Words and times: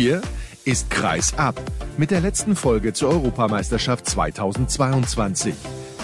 Hier 0.00 0.22
ist 0.64 0.88
Kreis 0.88 1.36
ab 1.36 1.60
mit 1.98 2.10
der 2.10 2.22
letzten 2.22 2.56
Folge 2.56 2.94
zur 2.94 3.10
Europameisterschaft 3.10 4.06
2022. 4.06 5.54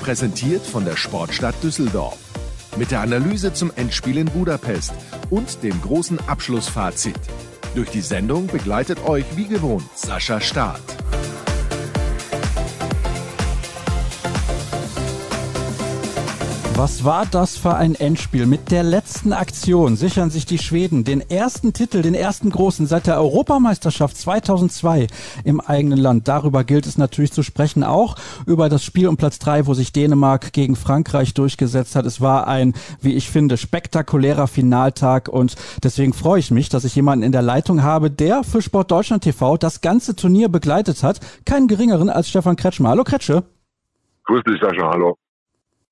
Präsentiert 0.03 0.67
von 0.67 0.85
der 0.85 0.99
Sportstadt 0.99 1.55
Düsseldorf. 1.63 2.19
Mit 2.77 2.91
der 2.91 3.01
Analyse 3.01 3.55
zum 3.55 3.73
Endspiel 3.75 4.19
in 4.19 4.27
Budapest 4.27 4.93
und 5.31 5.63
dem 5.63 5.81
großen 5.81 6.19
Abschlussfazit. 6.29 7.19
Durch 7.75 7.89
die 7.89 8.03
Sendung 8.03 8.49
begleitet 8.49 9.03
euch 9.09 9.25
wie 9.35 9.49
gewohnt 9.49 9.89
Sascha 9.95 10.43
Staat. 10.43 10.83
Was 16.79 17.07
war 17.07 17.25
das 17.25 17.57
für 17.57 17.75
ein 17.75 17.95
Endspiel? 17.95 18.45
Mit 18.45 18.71
der 18.71 18.83
letzten 18.83 19.33
Aktion 19.33 19.97
sichern 19.97 20.29
sich 20.29 20.45
die 20.45 20.59
Schweden 20.59 21.05
den 21.05 21.23
ersten 21.23 21.73
Titel, 21.73 22.03
den 22.03 22.13
ersten 22.13 22.51
großen 22.51 22.87
seit 22.87 23.07
der 23.07 23.17
Europameisterschaft 23.17 24.15
2002 24.15 25.07
im 25.45 25.63
eigenen 25.63 25.99
Land. 25.99 26.29
Darüber 26.29 26.65
gilt 26.65 26.85
es 26.85 26.99
natürlich 26.99 27.33
zu 27.33 27.43
sprechen, 27.43 27.83
auch 27.83 28.17
über 28.45 28.69
das 28.69 28.85
Spiel 28.85 29.09
um 29.09 29.17
Platz 29.17 29.39
drei, 29.39 29.67
wo 29.67 29.73
sich 29.73 29.95
Dänemark 29.95 30.53
gegen 30.53 30.77
Frankreich 30.77 31.33
durchgesetzt 31.33 31.97
hat. 31.97 32.05
Es 32.05 32.21
war 32.21 32.47
ein, 32.47 32.75
wie 33.01 33.15
ich 33.15 33.31
finde, 33.31 33.57
spektakulärer 33.57 34.47
Finaltag 34.47 35.31
und 35.31 35.55
deswegen 35.83 36.13
freue 36.13 36.41
ich 36.41 36.51
mich, 36.51 36.69
dass 36.69 36.85
ich 36.85 36.95
jemanden 36.95 37.25
in 37.25 37.33
der 37.33 37.41
Leitung 37.41 37.83
habe, 37.85 38.11
der 38.11 38.45
für 38.45 38.61
Sport 38.61 38.91
Deutschland 38.91 39.25
TV 39.25 39.57
das 39.57 39.81
ganze 39.81 40.15
Turnier 40.15 40.51
begleitet 40.51 41.03
hat. 41.03 41.21
Keinen 41.47 41.69
geringeren 41.69 42.11
als 42.11 42.29
Stefan 42.29 42.57
Kretschmer. 42.57 42.91
Hallo 42.91 43.05
Kretsche. 43.05 43.45
Grüß 44.25 44.43
dich, 44.45 44.61
Sascha, 44.61 44.91
hallo. 44.91 45.17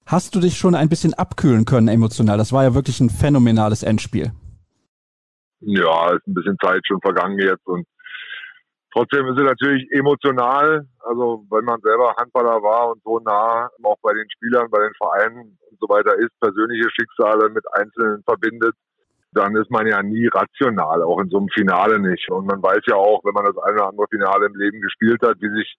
Hast 0.07 0.35
du 0.35 0.41
dich 0.41 0.59
schon 0.59 0.75
ein 0.75 0.91
bisschen 0.91 1.15
abkühlen 1.15 1.65
können 1.65 1.89
emotional? 1.89 2.37
Das 2.37 2.53
war 2.53 2.63
ja 2.63 2.75
wirklich 2.75 3.01
ein 3.01 3.09
phänomenales 3.09 3.83
Endspiel. 3.83 4.33
Ja, 5.61 6.13
ist 6.13 6.27
ein 6.27 6.35
bisschen 6.35 6.59
Zeit 6.63 6.83
schon 6.87 7.01
vergangen 7.01 7.39
jetzt 7.39 7.67
und 7.67 7.87
trotzdem 8.93 9.27
ist 9.29 9.39
es 9.39 9.45
natürlich 9.45 9.91
emotional. 9.93 10.87
Also 11.01 11.47
wenn 11.51 11.65
man 11.65 11.81
selber 11.81 12.15
Handballer 12.19 12.63
war 12.63 12.91
und 12.91 13.03
so 13.03 13.19
nah 13.21 13.71
auch 13.83 13.97
bei 14.03 14.13
den 14.13 14.29
Spielern, 14.31 14.71
bei 14.71 14.81
den 14.81 14.93
Vereinen 14.95 15.59
und 15.71 15.79
so 15.81 15.89
weiter 15.89 16.15
ist, 16.19 16.39
persönliche 16.39 16.91
Schicksale 16.91 17.49
mit 17.49 17.65
Einzelnen 17.73 18.23
verbindet, 18.25 18.75
dann 19.33 19.57
ist 19.57 19.71
man 19.71 19.87
ja 19.87 20.03
nie 20.03 20.29
rational, 20.29 21.03
auch 21.03 21.19
in 21.21 21.31
so 21.31 21.39
einem 21.39 21.49
Finale 21.49 21.99
nicht. 21.99 22.31
Und 22.31 22.47
man 22.47 22.63
weiß 22.63 22.81
ja 22.87 22.97
auch, 22.97 23.25
wenn 23.25 23.35
man 23.35 23.45
das 23.45 23.57
eine 23.59 23.75
oder 23.75 23.89
andere 23.89 24.07
Finale 24.11 24.47
im 24.47 24.55
Leben 24.55 24.81
gespielt 24.81 25.21
hat, 25.23 25.41
wie 25.41 25.51
sich 25.57 25.77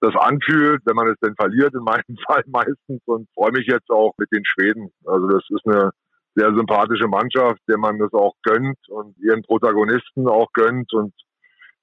das 0.00 0.14
anfühlt, 0.16 0.82
wenn 0.84 0.96
man 0.96 1.08
es 1.08 1.18
denn 1.20 1.34
verliert, 1.34 1.74
in 1.74 1.82
meinem 1.82 2.16
Fall 2.26 2.42
meistens. 2.46 3.02
Und 3.06 3.28
freue 3.34 3.52
mich 3.52 3.66
jetzt 3.66 3.90
auch 3.90 4.12
mit 4.18 4.30
den 4.32 4.44
Schweden. 4.44 4.90
Also 5.06 5.28
das 5.28 5.44
ist 5.50 5.66
eine 5.66 5.90
sehr 6.34 6.54
sympathische 6.54 7.08
Mannschaft, 7.08 7.60
der 7.68 7.78
man 7.78 7.98
das 7.98 8.12
auch 8.12 8.34
gönnt 8.42 8.78
und 8.88 9.16
ihren 9.18 9.42
Protagonisten 9.42 10.28
auch 10.28 10.52
gönnt. 10.52 10.92
Und 10.92 11.14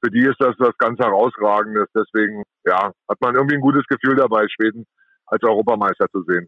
für 0.04 0.12
die 0.12 0.22
ist 0.22 0.40
das 0.40 0.54
was 0.60 0.78
ganz 0.78 1.00
Herausragendes. 1.00 1.88
Deswegen, 1.96 2.44
ja, 2.66 2.92
hat 3.10 3.22
man 3.22 3.36
irgendwie 3.36 3.56
ein 3.56 3.62
gutes 3.62 3.86
Gefühl 3.88 4.16
dabei, 4.16 4.46
Schweden 4.48 4.86
als 5.26 5.42
Europameister 5.44 6.08
zu 6.12 6.24
sehen. 6.24 6.48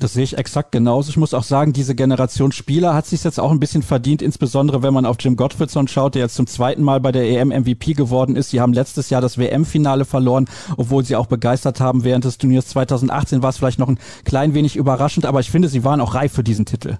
Das 0.00 0.14
sehe 0.14 0.24
ich 0.24 0.36
exakt 0.36 0.72
genauso. 0.72 1.10
Ich 1.10 1.16
muss 1.16 1.34
auch 1.34 1.44
sagen, 1.44 1.72
diese 1.72 1.94
Generation 1.94 2.50
Spieler 2.50 2.94
hat 2.94 3.06
sich 3.06 3.22
jetzt 3.22 3.38
auch 3.38 3.52
ein 3.52 3.60
bisschen 3.60 3.82
verdient, 3.82 4.20
insbesondere 4.20 4.82
wenn 4.82 4.92
man 4.92 5.06
auf 5.06 5.16
Jim 5.20 5.36
Gottfriedson 5.36 5.86
schaut, 5.86 6.14
der 6.14 6.22
jetzt 6.22 6.34
zum 6.34 6.46
zweiten 6.46 6.82
Mal 6.82 7.00
bei 7.00 7.12
der 7.12 7.24
EM 7.24 7.50
MVP 7.50 7.92
geworden 7.92 8.34
ist. 8.34 8.50
Sie 8.50 8.60
haben 8.60 8.72
letztes 8.72 9.10
Jahr 9.10 9.20
das 9.20 9.38
WM-Finale 9.38 10.04
verloren, 10.04 10.46
obwohl 10.76 11.04
sie 11.04 11.14
auch 11.14 11.26
begeistert 11.26 11.80
haben 11.80 12.04
während 12.04 12.24
des 12.24 12.38
Turniers 12.38 12.68
2018. 12.68 13.42
War 13.42 13.50
es 13.50 13.58
vielleicht 13.58 13.78
noch 13.78 13.88
ein 13.88 13.98
klein 14.24 14.54
wenig 14.54 14.76
überraschend, 14.76 15.24
aber 15.24 15.40
ich 15.40 15.50
finde, 15.50 15.68
sie 15.68 15.84
waren 15.84 16.00
auch 16.00 16.14
reif 16.14 16.32
für 16.32 16.42
diesen 16.42 16.66
Titel. 16.66 16.98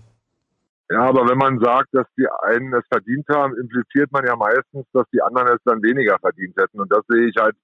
Ja, 0.93 1.01
aber 1.09 1.27
wenn 1.27 1.39
man 1.39 1.59
sagt, 1.59 1.89
dass 1.93 2.07
die 2.19 2.27
einen 2.43 2.73
es 2.75 2.85
verdient 2.87 3.27
haben, 3.31 3.57
impliziert 3.57 4.13
man 4.13 4.27
ja 4.27 4.37
meistens, 4.37 4.85
dass 4.93 5.07
die 5.11 5.23
anderen 5.23 5.49
es 5.49 5.63
dann 5.65 5.83
weniger 5.83 6.19
verdient 6.21 6.55
hätten. 6.57 6.79
Und 6.81 6.93
das 6.93 7.01
sehe 7.09 7.29
ich 7.29 7.37
halt 7.41 7.57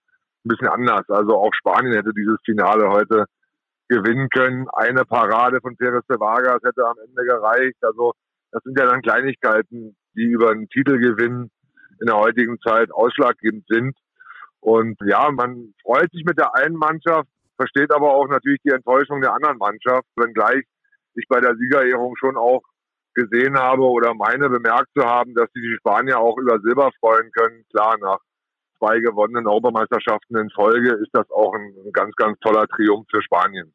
ein 0.45 0.49
bisschen 0.49 0.69
anders. 0.69 1.05
Also 1.11 1.37
auch 1.37 1.53
Spanien 1.53 1.93
hätte 1.93 2.13
dieses 2.17 2.39
Finale 2.45 2.89
heute 2.89 3.27
gewinnen 3.89 4.29
können. 4.31 4.69
Eine 4.73 5.05
Parade 5.05 5.61
von 5.61 5.77
Teres 5.77 6.05
de 6.09 6.19
Vargas 6.19 6.63
hätte 6.63 6.87
am 6.87 6.97
Ende 7.05 7.23
gereicht. 7.25 7.79
Also 7.83 8.13
das 8.53 8.63
sind 8.63 8.79
ja 8.79 8.87
dann 8.87 9.03
Kleinigkeiten, 9.03 9.97
die 10.15 10.25
über 10.25 10.51
einen 10.51 10.69
Titelgewinn 10.69 11.51
in 12.01 12.07
der 12.07 12.17
heutigen 12.17 12.59
Zeit 12.61 12.93
ausschlaggebend 12.93 13.65
sind. 13.69 13.97
Und 14.61 14.99
ja, 15.05 15.31
man 15.31 15.75
freut 15.83 16.11
sich 16.13 16.25
mit 16.25 16.39
der 16.39 16.55
einen 16.57 16.77
Mannschaft, 16.77 17.29
versteht 17.57 17.93
aber 17.93 18.15
auch 18.15 18.29
natürlich 18.29 18.61
die 18.65 18.73
Enttäuschung 18.73 19.21
der 19.21 19.35
anderen 19.35 19.59
Mannschaft, 19.59 20.07
wenngleich 20.17 20.65
ich 21.15 21.27
bei 21.29 21.41
der 21.41 21.57
Siegerehrung 21.57 22.17
schon 22.17 22.37
auch 22.37 22.63
gesehen 23.15 23.59
habe 23.59 23.83
oder 23.83 24.15
meine 24.15 24.49
bemerkt 24.49 24.89
zu 24.97 25.05
haben, 25.05 25.35
dass 25.35 25.51
die 25.53 25.77
Spanier 25.79 26.19
auch 26.19 26.39
über 26.39 26.61
Silber 26.61 26.91
freuen 27.01 27.31
können. 27.33 27.65
Klar, 27.71 27.97
nach 27.99 28.19
zwei 28.79 29.01
gewonnenen 29.01 29.47
Europameisterschaften 29.47 30.37
in 30.37 30.51
Folge 30.51 30.93
ist 30.95 31.11
das 31.13 31.29
auch 31.31 31.53
ein 31.55 31.93
ganz, 31.93 32.15
ganz 32.15 32.39
toller 32.41 32.67
Triumph 32.69 33.07
für 33.11 33.23
Spanien. 33.23 33.73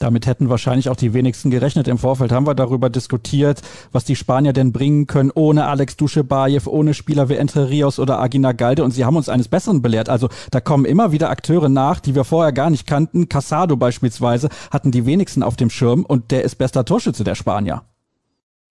Damit 0.00 0.28
hätten 0.28 0.48
wahrscheinlich 0.48 0.90
auch 0.90 0.96
die 0.96 1.12
wenigsten 1.12 1.50
gerechnet. 1.50 1.88
Im 1.88 1.98
Vorfeld 1.98 2.30
haben 2.30 2.46
wir 2.46 2.54
darüber 2.54 2.88
diskutiert, 2.88 3.62
was 3.90 4.04
die 4.04 4.14
Spanier 4.14 4.52
denn 4.52 4.72
bringen 4.72 5.08
können 5.08 5.32
ohne 5.34 5.66
Alex 5.66 5.96
Duschebaev, 5.96 6.68
ohne 6.68 6.94
Spieler 6.94 7.28
wie 7.28 7.34
Entre 7.34 7.68
Rios 7.68 7.98
oder 7.98 8.20
Agina 8.20 8.52
Galde. 8.52 8.84
Und 8.84 8.92
sie 8.92 9.04
haben 9.04 9.16
uns 9.16 9.28
eines 9.28 9.48
Besseren 9.48 9.82
belehrt. 9.82 10.08
Also 10.08 10.28
da 10.52 10.60
kommen 10.60 10.84
immer 10.84 11.10
wieder 11.10 11.30
Akteure 11.30 11.68
nach, 11.68 11.98
die 11.98 12.14
wir 12.14 12.22
vorher 12.22 12.52
gar 12.52 12.70
nicht 12.70 12.86
kannten. 12.86 13.28
Casado 13.28 13.76
beispielsweise 13.76 14.50
hatten 14.70 14.92
die 14.92 15.04
wenigsten 15.04 15.42
auf 15.42 15.56
dem 15.56 15.68
Schirm 15.68 16.04
und 16.04 16.30
der 16.30 16.44
ist 16.44 16.54
bester 16.54 16.84
Torschütze 16.84 17.24
der 17.24 17.34
Spanier. 17.34 17.82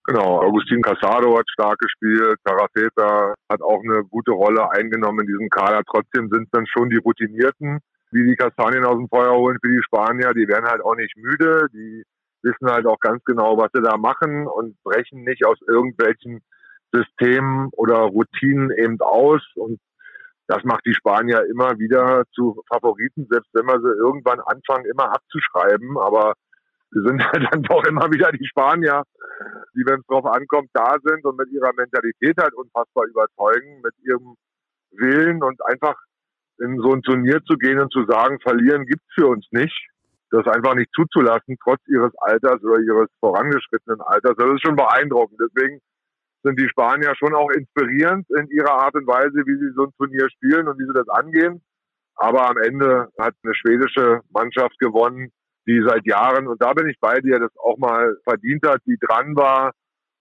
Genau, 0.06 0.40
Augustin 0.40 0.82
Casado 0.82 1.38
hat 1.38 1.50
stark 1.52 1.78
gespielt, 1.80 2.38
Carafeta 2.46 3.34
hat 3.52 3.62
auch 3.62 3.82
eine 3.84 4.06
gute 4.06 4.32
Rolle 4.32 4.72
eingenommen 4.72 5.20
in 5.20 5.28
diesem 5.28 5.50
Kader. 5.50 5.82
Trotzdem 5.92 6.30
sind 6.32 6.44
es 6.44 6.50
dann 6.52 6.66
schon 6.68 6.90
die 6.90 6.96
Routinierten, 6.96 7.80
die 8.17 8.28
die 8.28 8.35
Kastanien 8.35 8.85
aus 8.85 8.97
dem 8.97 9.07
Feuer 9.07 9.35
holen 9.35 9.57
für 9.61 9.69
die 9.69 9.83
Spanier. 9.83 10.33
Die 10.33 10.47
werden 10.47 10.66
halt 10.66 10.81
auch 10.81 10.95
nicht 10.95 11.16
müde, 11.16 11.67
die 11.73 12.03
wissen 12.41 12.69
halt 12.69 12.85
auch 12.85 13.00
ganz 13.00 13.23
genau, 13.25 13.57
was 13.57 13.69
sie 13.73 13.81
da 13.81 13.97
machen 13.97 14.47
und 14.47 14.81
brechen 14.83 15.23
nicht 15.23 15.45
aus 15.45 15.57
irgendwelchen 15.67 16.41
Systemen 16.91 17.69
oder 17.73 17.97
Routinen 17.97 18.72
eben 18.72 19.00
aus. 19.01 19.41
Und 19.55 19.79
das 20.47 20.63
macht 20.63 20.85
die 20.85 20.94
Spanier 20.94 21.45
immer 21.45 21.78
wieder 21.78 22.23
zu 22.33 22.61
Favoriten, 22.72 23.28
selbst 23.29 23.50
wenn 23.53 23.66
wir 23.66 23.79
sie 23.79 24.00
irgendwann 24.00 24.39
anfangen, 24.39 24.85
immer 24.85 25.11
abzuschreiben. 25.11 25.97
Aber 25.97 26.34
Sie 26.91 27.01
sind 27.05 27.22
halt 27.31 27.47
dann 27.51 27.63
doch 27.63 27.84
immer 27.85 28.11
wieder 28.11 28.31
die 28.31 28.47
Spanier, 28.47 29.03
die, 29.75 29.85
wenn 29.85 29.99
es 29.99 30.07
drauf 30.07 30.25
ankommt, 30.25 30.69
da 30.73 30.97
sind 31.03 31.25
und 31.25 31.38
mit 31.38 31.49
ihrer 31.51 31.73
Mentalität 31.73 32.38
halt 32.39 32.53
unfassbar 32.53 33.05
überzeugen, 33.05 33.81
mit 33.81 33.94
ihrem 34.03 34.35
Willen 34.91 35.44
und 35.44 35.59
einfach 35.66 35.95
in 36.59 36.78
so 36.79 36.94
ein 36.94 37.01
Turnier 37.01 37.41
zu 37.44 37.56
gehen 37.56 37.79
und 37.79 37.91
zu 37.91 38.06
sagen, 38.06 38.40
verlieren 38.40 38.85
gibt's 38.85 39.07
für 39.13 39.28
uns 39.28 39.47
nicht. 39.51 39.90
Das 40.29 40.45
einfach 40.47 40.75
nicht 40.75 40.91
zuzulassen, 40.94 41.57
trotz 41.63 41.79
ihres 41.88 42.12
Alters 42.19 42.62
oder 42.63 42.81
ihres 42.81 43.07
vorangeschrittenen 43.19 44.01
Alters. 44.01 44.35
Das 44.38 44.53
ist 44.53 44.66
schon 44.66 44.75
beeindruckend. 44.75 45.40
Deswegen 45.40 45.79
sind 46.44 46.59
die 46.59 46.67
Spanier 46.69 47.13
schon 47.16 47.34
auch 47.34 47.50
inspirierend 47.51 48.28
in 48.38 48.47
ihrer 48.50 48.73
Art 48.73 48.96
und 48.96 49.07
Weise, 49.07 49.44
wie 49.46 49.57
sie 49.57 49.73
so 49.75 49.84
ein 49.84 49.94
Turnier 49.97 50.29
spielen 50.29 50.67
und 50.67 50.78
wie 50.79 50.85
sie 50.85 50.94
das 50.94 51.07
angehen. 51.09 51.62
Aber 52.16 52.50
am 52.50 52.57
Ende 52.57 53.09
hat 53.19 53.35
eine 53.44 53.56
schwedische 53.56 54.22
Mannschaft 54.31 54.78
gewonnen, 54.79 55.31
die 55.67 55.84
seit 55.88 56.06
Jahren, 56.06 56.47
und 56.47 56.62
da 56.62 56.73
bin 56.73 56.88
ich 56.88 57.00
bei 57.00 57.19
dir, 57.19 57.40
das 57.40 57.56
auch 57.57 57.78
mal 57.78 58.17
verdient 58.23 58.66
hat, 58.66 58.81
die 58.85 58.97
dran 59.00 59.35
war 59.35 59.73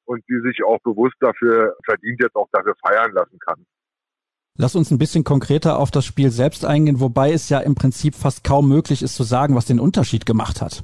und 0.04 0.22
die 0.28 0.40
sich 0.40 0.62
auch 0.64 0.78
bewusst 0.82 1.16
dafür 1.20 1.76
verdient 1.84 2.20
jetzt 2.20 2.36
auch 2.36 2.48
dafür 2.52 2.74
feiern 2.86 3.12
lassen 3.12 3.38
kann. 3.38 3.64
Lass 4.58 4.74
uns 4.74 4.90
ein 4.90 4.98
bisschen 4.98 5.22
konkreter 5.22 5.78
auf 5.78 5.90
das 5.90 6.04
Spiel 6.06 6.30
selbst 6.30 6.64
eingehen, 6.64 7.00
wobei 7.00 7.32
es 7.32 7.48
ja 7.50 7.60
im 7.60 7.74
Prinzip 7.74 8.14
fast 8.14 8.42
kaum 8.42 8.68
möglich 8.68 9.02
ist 9.02 9.14
zu 9.14 9.22
sagen, 9.22 9.54
was 9.54 9.66
den 9.66 9.80
Unterschied 9.80 10.24
gemacht 10.24 10.62
hat. 10.62 10.82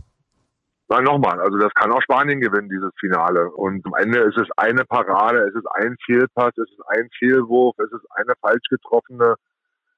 Nein, 0.89 1.05
nochmal, 1.05 1.41
also 1.41 1.57
das 1.57 1.73
kann 1.73 1.91
auch 1.91 2.03
Spanien 2.03 2.41
gewinnen, 2.41 2.69
dieses 2.69 2.91
Finale. 3.01 3.51
Und 3.51 3.87
am 3.87 3.95
Ende 3.95 4.19
ist 4.21 4.37
es 4.37 4.49
eine 4.59 4.85
Parade, 4.85 5.39
es 5.49 5.55
ist 5.55 5.67
ein 5.73 5.97
Fehlpass, 6.05 6.53
es 6.57 6.69
ist 6.71 6.83
ein 6.89 7.09
Fehlwurf, 7.19 7.75
es 7.79 7.91
ist 7.93 8.05
eine 8.11 8.35
falsch 8.43 8.69
getroffene 8.69 9.37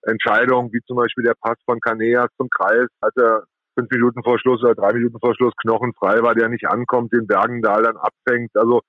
Entscheidung, 0.03 0.73
wie 0.73 0.81
zum 0.87 0.97
Beispiel 0.97 1.25
der 1.25 1.35
Pass 1.35 1.57
von 1.65 1.81
Caneas 1.81 2.29
zum 2.37 2.49
Kreis, 2.49 2.87
als 3.01 3.17
er 3.17 3.43
fünf 3.77 3.91
Minuten 3.91 4.23
vor 4.23 4.39
Schluss 4.39 4.63
oder 4.63 4.77
drei 4.77 4.93
Minuten 4.93 5.19
vor 5.19 5.35
Schluss 5.35 5.55
knochenfrei 5.63 6.23
war, 6.23 6.37
der 6.37 6.49
nicht 6.49 6.69
ankommt, 6.69 7.13
den 7.13 7.27
Bergendahl 7.27 7.83
dann 7.83 7.97
abfängt. 7.97 8.57
Also 8.57 8.83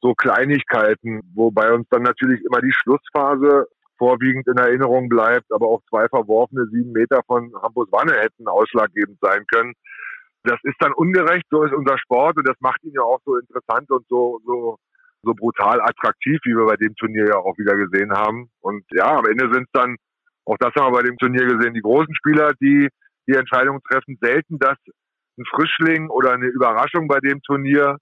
so 0.00 0.14
Kleinigkeiten, 0.14 1.20
wobei 1.34 1.72
uns 1.72 1.88
dann 1.90 2.02
natürlich 2.02 2.44
immer 2.44 2.60
die 2.60 2.72
Schlussphase 2.72 3.66
vorwiegend 4.00 4.48
in 4.48 4.56
Erinnerung 4.56 5.10
bleibt, 5.10 5.52
aber 5.52 5.68
auch 5.68 5.82
zwei 5.90 6.08
verworfene 6.08 6.66
sieben 6.72 6.92
Meter 6.92 7.20
von 7.26 7.52
Hampus 7.62 7.86
Wanne 7.92 8.14
hätten 8.18 8.48
ausschlaggebend 8.48 9.18
sein 9.20 9.44
können. 9.52 9.74
Das 10.44 10.58
ist 10.62 10.76
dann 10.80 10.94
ungerecht, 10.94 11.44
so 11.50 11.62
ist 11.64 11.74
unser 11.74 11.98
Sport 11.98 12.38
und 12.38 12.48
das 12.48 12.56
macht 12.60 12.82
ihn 12.82 12.94
ja 12.94 13.02
auch 13.02 13.20
so 13.26 13.36
interessant 13.36 13.90
und 13.90 14.06
so, 14.08 14.40
so, 14.46 14.78
so 15.22 15.34
brutal 15.34 15.82
attraktiv, 15.82 16.40
wie 16.44 16.56
wir 16.56 16.64
bei 16.64 16.76
dem 16.76 16.94
Turnier 16.96 17.26
ja 17.28 17.36
auch 17.36 17.58
wieder 17.58 17.76
gesehen 17.76 18.10
haben. 18.12 18.48
Und 18.60 18.84
ja, 18.92 19.18
am 19.18 19.26
Ende 19.26 19.52
sind 19.52 19.64
es 19.64 19.72
dann, 19.72 19.96
auch 20.46 20.56
das 20.58 20.72
haben 20.74 20.92
wir 20.94 21.02
bei 21.02 21.06
dem 21.06 21.18
Turnier 21.18 21.44
gesehen, 21.44 21.74
die 21.74 21.82
großen 21.82 22.14
Spieler, 22.14 22.52
die 22.58 22.88
die 23.28 23.36
Entscheidung 23.36 23.80
treffen. 23.82 24.16
Selten, 24.22 24.58
dass 24.58 24.78
ein 25.38 25.44
Frischling 25.50 26.08
oder 26.08 26.32
eine 26.32 26.46
Überraschung 26.46 27.06
bei 27.06 27.20
dem 27.20 27.42
Turnier 27.42 27.98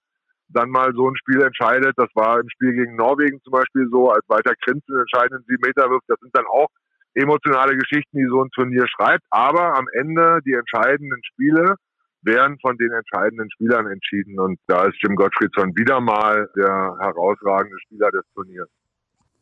dann 0.48 0.70
mal 0.70 0.92
so 0.94 1.08
ein 1.08 1.16
Spiel 1.16 1.42
entscheidet. 1.42 1.94
Das 1.96 2.08
war 2.14 2.40
im 2.40 2.48
Spiel 2.48 2.72
gegen 2.72 2.96
Norwegen 2.96 3.40
zum 3.42 3.52
Beispiel 3.52 3.88
so, 3.90 4.10
als 4.10 4.24
Walter 4.28 4.54
Krenz 4.64 4.84
den 4.86 4.96
entscheidenden 4.96 5.44
sieben 5.46 5.62
Meter 5.64 5.90
wirft. 5.90 6.08
Das 6.08 6.18
sind 6.20 6.34
dann 6.36 6.46
auch 6.46 6.68
emotionale 7.14 7.76
Geschichten, 7.76 8.16
die 8.16 8.28
so 8.28 8.42
ein 8.42 8.50
Turnier 8.50 8.86
schreibt. 8.88 9.24
Aber 9.30 9.76
am 9.76 9.86
Ende 9.92 10.40
die 10.44 10.54
entscheidenden 10.54 11.20
Spiele 11.24 11.76
werden 12.22 12.58
von 12.60 12.76
den 12.76 12.92
entscheidenden 12.92 13.50
Spielern 13.50 13.86
entschieden. 13.86 14.38
Und 14.38 14.58
da 14.66 14.84
ist 14.86 14.96
Jim 15.02 15.16
Gottfriedson 15.16 15.76
wieder 15.76 16.00
mal 16.00 16.48
der 16.56 16.96
herausragende 17.00 17.78
Spieler 17.86 18.10
des 18.10 18.24
Turniers. 18.34 18.68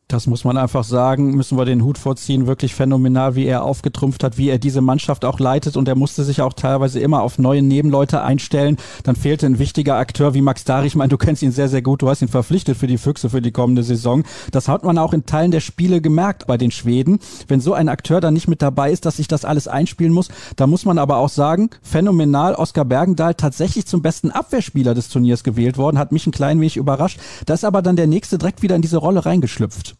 Das 0.09 0.25
muss 0.25 0.45
man 0.45 0.55
einfach 0.55 0.85
sagen, 0.85 1.35
müssen 1.35 1.57
wir 1.57 1.65
den 1.65 1.83
Hut 1.83 1.97
vorziehen. 1.97 2.47
Wirklich 2.47 2.73
phänomenal, 2.73 3.35
wie 3.35 3.45
er 3.45 3.65
aufgetrumpft 3.65 4.23
hat, 4.23 4.37
wie 4.37 4.47
er 4.47 4.57
diese 4.57 4.79
Mannschaft 4.79 5.25
auch 5.25 5.37
leitet. 5.37 5.75
Und 5.75 5.89
er 5.89 5.95
musste 5.95 6.23
sich 6.23 6.41
auch 6.41 6.53
teilweise 6.53 7.01
immer 7.01 7.23
auf 7.23 7.39
neue 7.39 7.61
Nebenleute 7.61 8.21
einstellen. 8.21 8.77
Dann 9.03 9.17
fehlte 9.17 9.45
ein 9.47 9.59
wichtiger 9.59 9.97
Akteur 9.97 10.33
wie 10.33 10.41
Max 10.41 10.63
Dari. 10.63 10.87
Ich 10.87 10.95
meine, 10.95 11.09
du 11.09 11.17
kennst 11.17 11.43
ihn 11.43 11.51
sehr, 11.51 11.67
sehr 11.67 11.81
gut. 11.81 12.01
Du 12.01 12.07
hast 12.07 12.21
ihn 12.21 12.29
verpflichtet 12.29 12.77
für 12.77 12.87
die 12.87 12.97
Füchse 12.97 13.29
für 13.29 13.41
die 13.41 13.51
kommende 13.51 13.83
Saison. 13.83 14.23
Das 14.51 14.69
hat 14.69 14.85
man 14.85 14.97
auch 14.97 15.11
in 15.11 15.25
Teilen 15.25 15.51
der 15.51 15.59
Spiele 15.59 15.99
gemerkt 15.99 16.47
bei 16.47 16.55
den 16.57 16.71
Schweden. 16.71 17.19
Wenn 17.49 17.59
so 17.59 17.73
ein 17.73 17.89
Akteur 17.89 18.21
dann 18.21 18.33
nicht 18.33 18.47
mit 18.47 18.61
dabei 18.61 18.93
ist, 18.93 19.05
dass 19.05 19.17
sich 19.17 19.27
das 19.27 19.43
alles 19.43 19.67
einspielen 19.67 20.13
muss, 20.13 20.29
da 20.55 20.67
muss 20.67 20.85
man 20.85 20.99
aber 20.99 21.17
auch 21.17 21.27
sagen, 21.27 21.69
phänomenal. 21.81 22.55
Oskar 22.55 22.85
Bergendahl 22.85 23.33
tatsächlich 23.33 23.87
zum 23.87 24.01
besten 24.01 24.31
Abwehrspieler 24.31 24.93
des 24.93 25.09
Turniers 25.09 25.43
gewählt 25.43 25.77
worden. 25.77 25.99
Hat 25.99 26.13
mich 26.13 26.25
ein 26.25 26.31
klein 26.31 26.61
wenig 26.61 26.77
überrascht. 26.77 27.19
Da 27.45 27.55
ist 27.55 27.65
aber 27.65 27.81
dann 27.81 27.97
der 27.97 28.07
nächste 28.07 28.37
direkt 28.37 28.61
wieder 28.61 28.77
in 28.77 28.81
diese 28.81 28.95
Rolle 28.95 29.25
reingeschlüpft. 29.25 29.97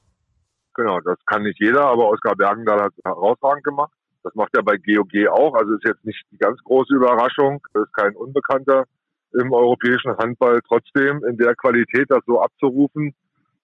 Genau, 0.77 0.99
das 0.99 1.17
kann 1.25 1.41
nicht 1.41 1.59
jeder, 1.59 1.85
aber 1.85 2.07
Oskar 2.07 2.35
Bergendahl 2.35 2.79
hat 2.79 2.93
es 2.95 3.03
herausragend 3.03 3.63
gemacht. 3.63 3.91
Das 4.23 4.35
macht 4.35 4.55
er 4.55 4.61
bei 4.61 4.77
GOG 4.77 5.27
auch. 5.29 5.55
Also 5.55 5.73
ist 5.73 5.87
jetzt 5.87 6.05
nicht 6.05 6.23
die 6.31 6.37
ganz 6.37 6.63
große 6.63 6.93
Überraschung. 6.93 7.65
Das 7.73 7.85
ist 7.85 7.93
kein 7.93 8.15
Unbekannter 8.15 8.85
im 9.33 9.51
europäischen 9.51 10.15
Handball. 10.17 10.59
Trotzdem 10.67 11.23
in 11.25 11.37
der 11.37 11.55
Qualität, 11.55 12.05
das 12.09 12.19
so 12.27 12.39
abzurufen, 12.39 13.15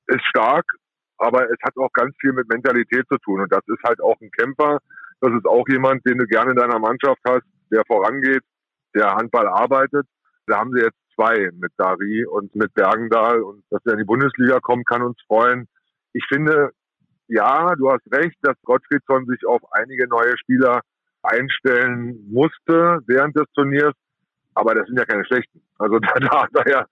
ist 0.07 0.25
stark. 0.25 0.65
Aber 1.19 1.43
es 1.51 1.57
hat 1.63 1.77
auch 1.77 1.93
ganz 1.93 2.15
viel 2.19 2.33
mit 2.33 2.49
Mentalität 2.49 3.05
zu 3.07 3.17
tun. 3.19 3.41
Und 3.41 3.51
das 3.51 3.61
ist 3.67 3.83
halt 3.85 4.01
auch 4.01 4.19
ein 4.19 4.31
Kämpfer. 4.31 4.79
Das 5.21 5.31
ist 5.33 5.45
auch 5.45 5.67
jemand, 5.69 6.03
den 6.07 6.17
du 6.17 6.25
gerne 6.25 6.51
in 6.51 6.57
deiner 6.57 6.79
Mannschaft 6.79 7.21
hast, 7.27 7.45
der 7.71 7.83
vorangeht, 7.85 8.43
der 8.95 9.13
Handball 9.13 9.47
arbeitet. 9.47 10.07
Da 10.47 10.57
haben 10.57 10.71
sie 10.71 10.81
jetzt 10.81 10.97
zwei 11.13 11.49
mit 11.53 11.71
Dari 11.77 12.25
und 12.25 12.55
mit 12.55 12.73
Bergendahl. 12.73 13.41
Und 13.41 13.63
dass 13.69 13.85
er 13.85 13.93
in 13.93 13.99
die 13.99 14.05
Bundesliga 14.05 14.59
kommt, 14.59 14.87
kann 14.87 15.03
uns 15.03 15.21
freuen. 15.27 15.67
Ich 16.13 16.25
finde, 16.27 16.71
ja, 17.27 17.75
du 17.75 17.89
hast 17.89 18.03
recht, 18.11 18.37
dass 18.41 18.55
Gottfriedson 18.63 19.25
sich 19.25 19.45
auf 19.45 19.61
einige 19.71 20.07
neue 20.07 20.37
Spieler 20.37 20.81
einstellen 21.23 22.27
musste 22.29 22.99
während 23.07 23.35
des 23.35 23.45
Turniers. 23.53 23.93
Aber 24.55 24.75
das 24.75 24.85
sind 24.87 24.97
ja 24.97 25.05
keine 25.05 25.25
schlechten. 25.25 25.61
Also 25.79 25.99
da, 25.99 26.13
da 26.19 26.43
hat 26.43 26.49
er 26.53 26.69
ja 26.69 26.85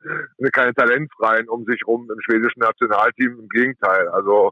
keine 0.51 0.73
Talentfreien 0.73 1.47
um 1.49 1.65
sich 1.65 1.81
rum 1.85 2.09
im 2.09 2.19
schwedischen 2.21 2.59
Nationalteam. 2.59 3.39
Im 3.39 3.49
Gegenteil. 3.49 4.07
Also 4.09 4.51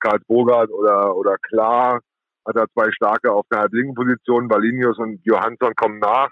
Karl 0.00 0.20
Bogart 0.26 0.70
oder, 0.70 1.14
oder 1.16 1.36
Klar 1.48 2.00
hat 2.46 2.56
er 2.56 2.66
zwei 2.72 2.90
starke 2.92 3.32
auf 3.32 3.46
der 3.52 3.60
halblinken 3.60 3.94
Position. 3.94 4.48
Balinius 4.48 4.98
und 4.98 5.20
Johansson 5.24 5.74
kommen 5.74 5.98
nach. 5.98 6.30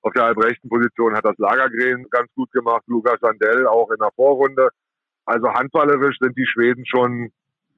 Auf 0.00 0.12
der 0.14 0.24
halbrechten 0.24 0.68
Position 0.68 1.14
hat 1.14 1.24
das 1.24 1.38
Lagergren 1.38 2.06
ganz 2.10 2.28
gut 2.34 2.50
gemacht. 2.50 2.82
Lukas 2.86 3.20
Sandell 3.20 3.66
auch 3.66 3.90
in 3.90 3.98
der 4.00 4.10
Vorrunde. 4.16 4.70
Also 5.26 5.48
handballerisch 5.52 6.16
sind 6.18 6.36
die 6.36 6.46
Schweden 6.46 6.84
schon 6.86 7.30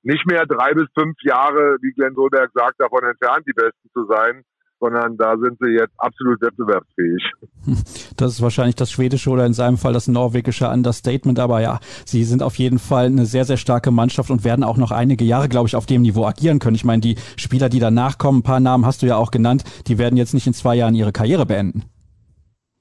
nicht 0.05 0.27
mehr 0.27 0.47
drei 0.47 0.73
bis 0.75 0.87
fünf 0.97 1.17
Jahre, 1.23 1.77
wie 1.81 1.93
Glenn 1.93 2.15
Solberg 2.15 2.51
sagt, 2.55 2.79
davon 2.79 3.05
entfernt, 3.05 3.45
die 3.47 3.53
Besten 3.53 3.89
zu 3.93 4.07
sein, 4.07 4.43
sondern 4.79 5.17
da 5.17 5.37
sind 5.39 5.57
sie 5.61 5.71
jetzt 5.71 5.95
absolut 5.99 6.41
wettbewerbsfähig. 6.41 7.33
Das 8.17 8.31
ist 8.31 8.43
wahrscheinlich 8.43 8.77
das 8.77 8.93
schwedische 8.93 9.29
oder 9.31 9.45
in 9.45 9.55
seinem 9.55 9.77
Fall 9.77 9.93
das 9.93 10.07
norwegische 10.07 10.69
Understatement, 10.69 11.41
aber 11.41 11.61
ja, 11.61 11.81
sie 12.05 12.23
sind 12.23 12.45
auf 12.45 12.55
jeden 12.57 12.79
Fall 12.79 13.07
eine 13.07 13.27
sehr, 13.27 13.45
sehr 13.45 13.57
starke 13.57 13.91
Mannschaft 13.91 14.31
und 14.31 14.45
werden 14.45 14.63
auch 14.63 14.77
noch 14.77 14.93
einige 14.93 15.25
Jahre, 15.25 15.49
glaube 15.49 15.67
ich, 15.67 15.75
auf 15.75 15.87
dem 15.87 16.03
Niveau 16.03 16.25
agieren 16.25 16.61
können. 16.61 16.77
Ich 16.77 16.85
meine, 16.85 17.01
die 17.01 17.17
Spieler, 17.37 17.69
die 17.69 17.81
danach 17.81 18.19
kommen, 18.19 18.39
ein 18.39 18.43
paar 18.45 18.61
Namen 18.61 18.87
hast 18.87 19.03
du 19.03 19.07
ja 19.07 19.17
auch 19.17 19.33
genannt, 19.33 19.65
die 19.89 19.99
werden 19.99 20.17
jetzt 20.17 20.33
nicht 20.33 20.47
in 20.47 20.55
zwei 20.55 20.77
Jahren 20.77 20.95
ihre 20.95 21.11
Karriere 21.11 21.45
beenden. 21.45 21.85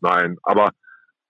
Nein, 0.01 0.37
aber 0.43 0.69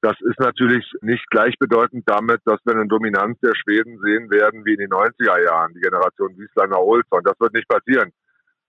das 0.04 0.20
ist 0.20 0.38
natürlich 0.38 0.86
nicht 1.02 1.26
gleichbedeutend 1.30 2.04
damit, 2.06 2.42
dass 2.44 2.60
wir 2.66 2.76
eine 2.76 2.88
Dominanz 2.88 3.40
der 3.40 3.56
Schweden 3.56 3.98
sehen 4.04 4.30
werden 4.30 4.66
wie 4.66 4.74
in 4.74 4.80
den 4.80 4.90
90er 4.90 5.42
Jahren, 5.46 5.74
die 5.74 5.80
Generation 5.80 6.38
Wieslander 6.38 6.82
Olsson. 6.82 7.24
Das 7.24 7.40
wird 7.40 7.54
nicht 7.54 7.70
passieren. 7.70 8.12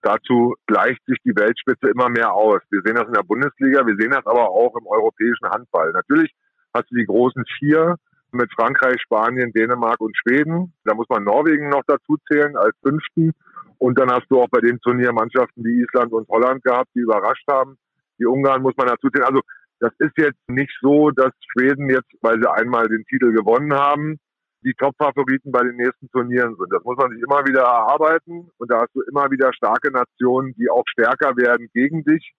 Dazu 0.01 0.55
gleicht 0.65 1.03
sich 1.05 1.17
die 1.25 1.35
Weltspitze 1.35 1.89
immer 1.89 2.07
mehr 2.07 2.33
aus. 2.33 2.61
Wir 2.71 2.79
sehen 2.85 2.95
das 2.95 3.07
in 3.07 3.13
der 3.13 3.23
Bundesliga, 3.23 3.85
wir 3.85 3.97
sehen 3.97 4.11
das 4.11 4.25
aber 4.25 4.49
auch 4.49 4.77
im 4.77 4.87
europäischen 4.87 5.49
Handball. 5.49 5.91
Natürlich 5.91 6.31
hast 6.73 6.89
du 6.89 6.95
die 6.95 7.05
großen 7.05 7.43
vier 7.59 7.95
mit 8.31 8.49
Frankreich, 8.53 9.01
Spanien, 9.01 9.51
Dänemark 9.51 9.99
und 9.99 10.15
Schweden. 10.15 10.73
Da 10.85 10.93
muss 10.93 11.09
man 11.09 11.25
Norwegen 11.25 11.67
noch 11.67 11.83
dazu 11.85 12.15
zählen 12.31 12.55
als 12.55 12.77
fünften. 12.81 13.33
Und 13.77 13.99
dann 13.99 14.09
hast 14.09 14.27
du 14.29 14.39
auch 14.41 14.49
bei 14.49 14.61
dem 14.61 14.79
Turnier 14.79 15.11
Mannschaften 15.11 15.65
wie 15.65 15.81
Island 15.81 16.13
und 16.13 16.29
Holland 16.29 16.63
gehabt, 16.63 16.91
die 16.95 16.99
überrascht 16.99 17.45
haben. 17.49 17.77
Die 18.19 18.25
Ungarn 18.25 18.61
muss 18.61 18.77
man 18.77 18.87
dazu 18.87 19.09
zählen. 19.09 19.25
Also 19.25 19.41
das 19.85 19.93
ist 19.99 20.17
jetzt 20.17 20.49
nicht 20.49 20.71
so, 20.81 21.11
dass 21.11 21.31
Schweden 21.51 21.89
jetzt, 21.89 22.09
weil 22.21 22.41
sie 22.41 22.51
einmal 22.51 22.87
den 22.87 23.05
Titel 23.05 23.31
gewonnen 23.31 23.73
haben, 23.73 24.19
die 24.63 24.73
Top-Favoriten 24.73 25.51
bei 25.51 25.61
den 25.61 25.75
nächsten 25.75 26.09
Turnieren 26.09 26.55
sind. 26.55 26.73
Das 26.73 26.83
muss 26.83 26.97
man 26.97 27.11
sich 27.11 27.21
immer 27.21 27.45
wieder 27.45 27.61
erarbeiten 27.61 28.49
und 28.57 28.71
da 28.71 28.81
hast 28.81 28.95
du 28.95 29.01
immer 29.01 29.29
wieder 29.29 29.53
starke 29.53 29.91
Nationen, 29.91 30.55
die 30.55 30.69
auch 30.71 30.83
stärker 30.87 31.37
werden 31.37 31.69
gegen 31.71 32.03
dich. 32.03 32.33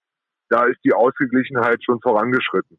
Da 0.48 0.64
ist 0.64 0.80
die 0.84 0.92
Ausgeglichenheit 0.92 1.84
schon 1.84 2.00
vorangeschritten. 2.00 2.78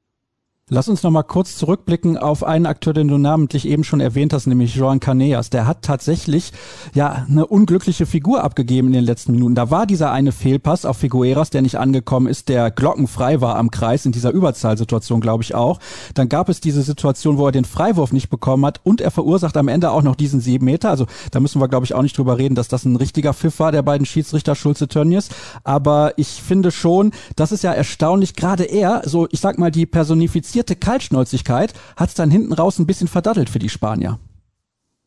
Lass 0.70 0.90
uns 0.90 1.02
noch 1.02 1.12
mal 1.12 1.24
kurz 1.24 1.56
zurückblicken 1.56 2.18
auf 2.18 2.44
einen 2.44 2.66
Akteur, 2.66 2.92
den 2.92 3.08
du 3.08 3.18
namentlich 3.18 3.66
eben 3.66 3.86
schon 3.86 4.02
erwähnt 4.02 4.34
hast, 4.34 4.48
nämlich 4.48 4.76
Joan 4.76 5.00
Caneas. 5.00 5.50
Der 5.50 5.66
hat 5.66 5.82
tatsächlich 5.82 6.52
ja 6.94 7.26
eine 7.26 7.48
unglückliche 7.48 8.06
Figur 8.06 8.44
abgegeben 8.44 8.90
in 8.90 8.94
den 8.96 9.06
letzten 9.06 9.32
Minuten. 9.32 9.56
Da 9.56 9.72
war 9.72 9.86
dieser 9.86 10.12
eine 10.12 10.34
Fehlpass 10.34 10.84
auf 10.84 10.98
Figueras, 10.98 11.52
der 11.52 11.62
nicht 11.62 11.78
angekommen 11.78 12.28
ist, 12.28 12.50
der 12.50 12.70
glockenfrei 12.70 13.40
war 13.40 13.56
am 13.56 13.72
Kreis 13.72 14.06
in 14.06 14.12
dieser 14.12 14.32
Überzahlsituation, 14.32 15.22
glaube 15.22 15.42
ich 15.42 15.56
auch. 15.56 15.80
Dann 16.16 16.28
gab 16.28 16.50
es 16.50 16.60
diese 16.60 16.82
Situation, 16.82 17.38
wo 17.38 17.46
er 17.46 17.54
den 17.54 17.64
Freiwurf 17.64 18.12
nicht 18.12 18.30
bekommen 18.30 18.66
hat 18.66 18.82
und 18.84 19.00
er 19.00 19.12
verursacht 19.12 19.56
am 19.56 19.70
Ende 19.70 19.92
auch 19.92 20.04
noch 20.04 20.18
diesen 20.18 20.42
sieben 20.42 20.66
Meter. 20.66 20.90
Also 20.90 21.06
da 21.32 21.40
müssen 21.40 21.62
wir, 21.62 21.70
glaube 21.70 21.86
ich, 21.86 21.94
auch 21.94 22.02
nicht 22.02 22.18
drüber 22.18 22.38
reden, 22.38 22.56
dass 22.56 22.68
das 22.68 22.84
ein 22.84 22.98
richtiger 22.98 23.34
Pfiff 23.34 23.60
war 23.60 23.72
der 23.72 23.84
beiden 23.84 24.06
Schiedsrichter 24.06 24.54
Schulze 24.54 24.90
Tönnies. 24.90 25.30
Aber 25.64 26.12
ich 26.18 26.42
finde 26.46 26.72
schon, 26.72 27.14
das 27.38 27.54
ist 27.54 27.64
ja 27.64 27.72
erstaunlich. 27.72 28.36
Gerade 28.36 28.66
er, 28.66 29.04
so 29.06 29.30
ich 29.32 29.40
sag 29.40 29.60
mal 29.60 29.72
die 29.72 29.86
personifizierte 29.86 30.57
passierte 30.58 30.76
Kaltschnäuzigkeit 30.76 31.74
hat 31.98 32.10
es 32.10 32.16
dann 32.16 32.32
hinten 32.32 32.52
raus 32.52 32.80
ein 32.80 32.88
bisschen 32.88 33.08
verdattelt 33.08 33.48
für 33.48 33.60
die 33.60 33.70
Spanier. 33.70 34.18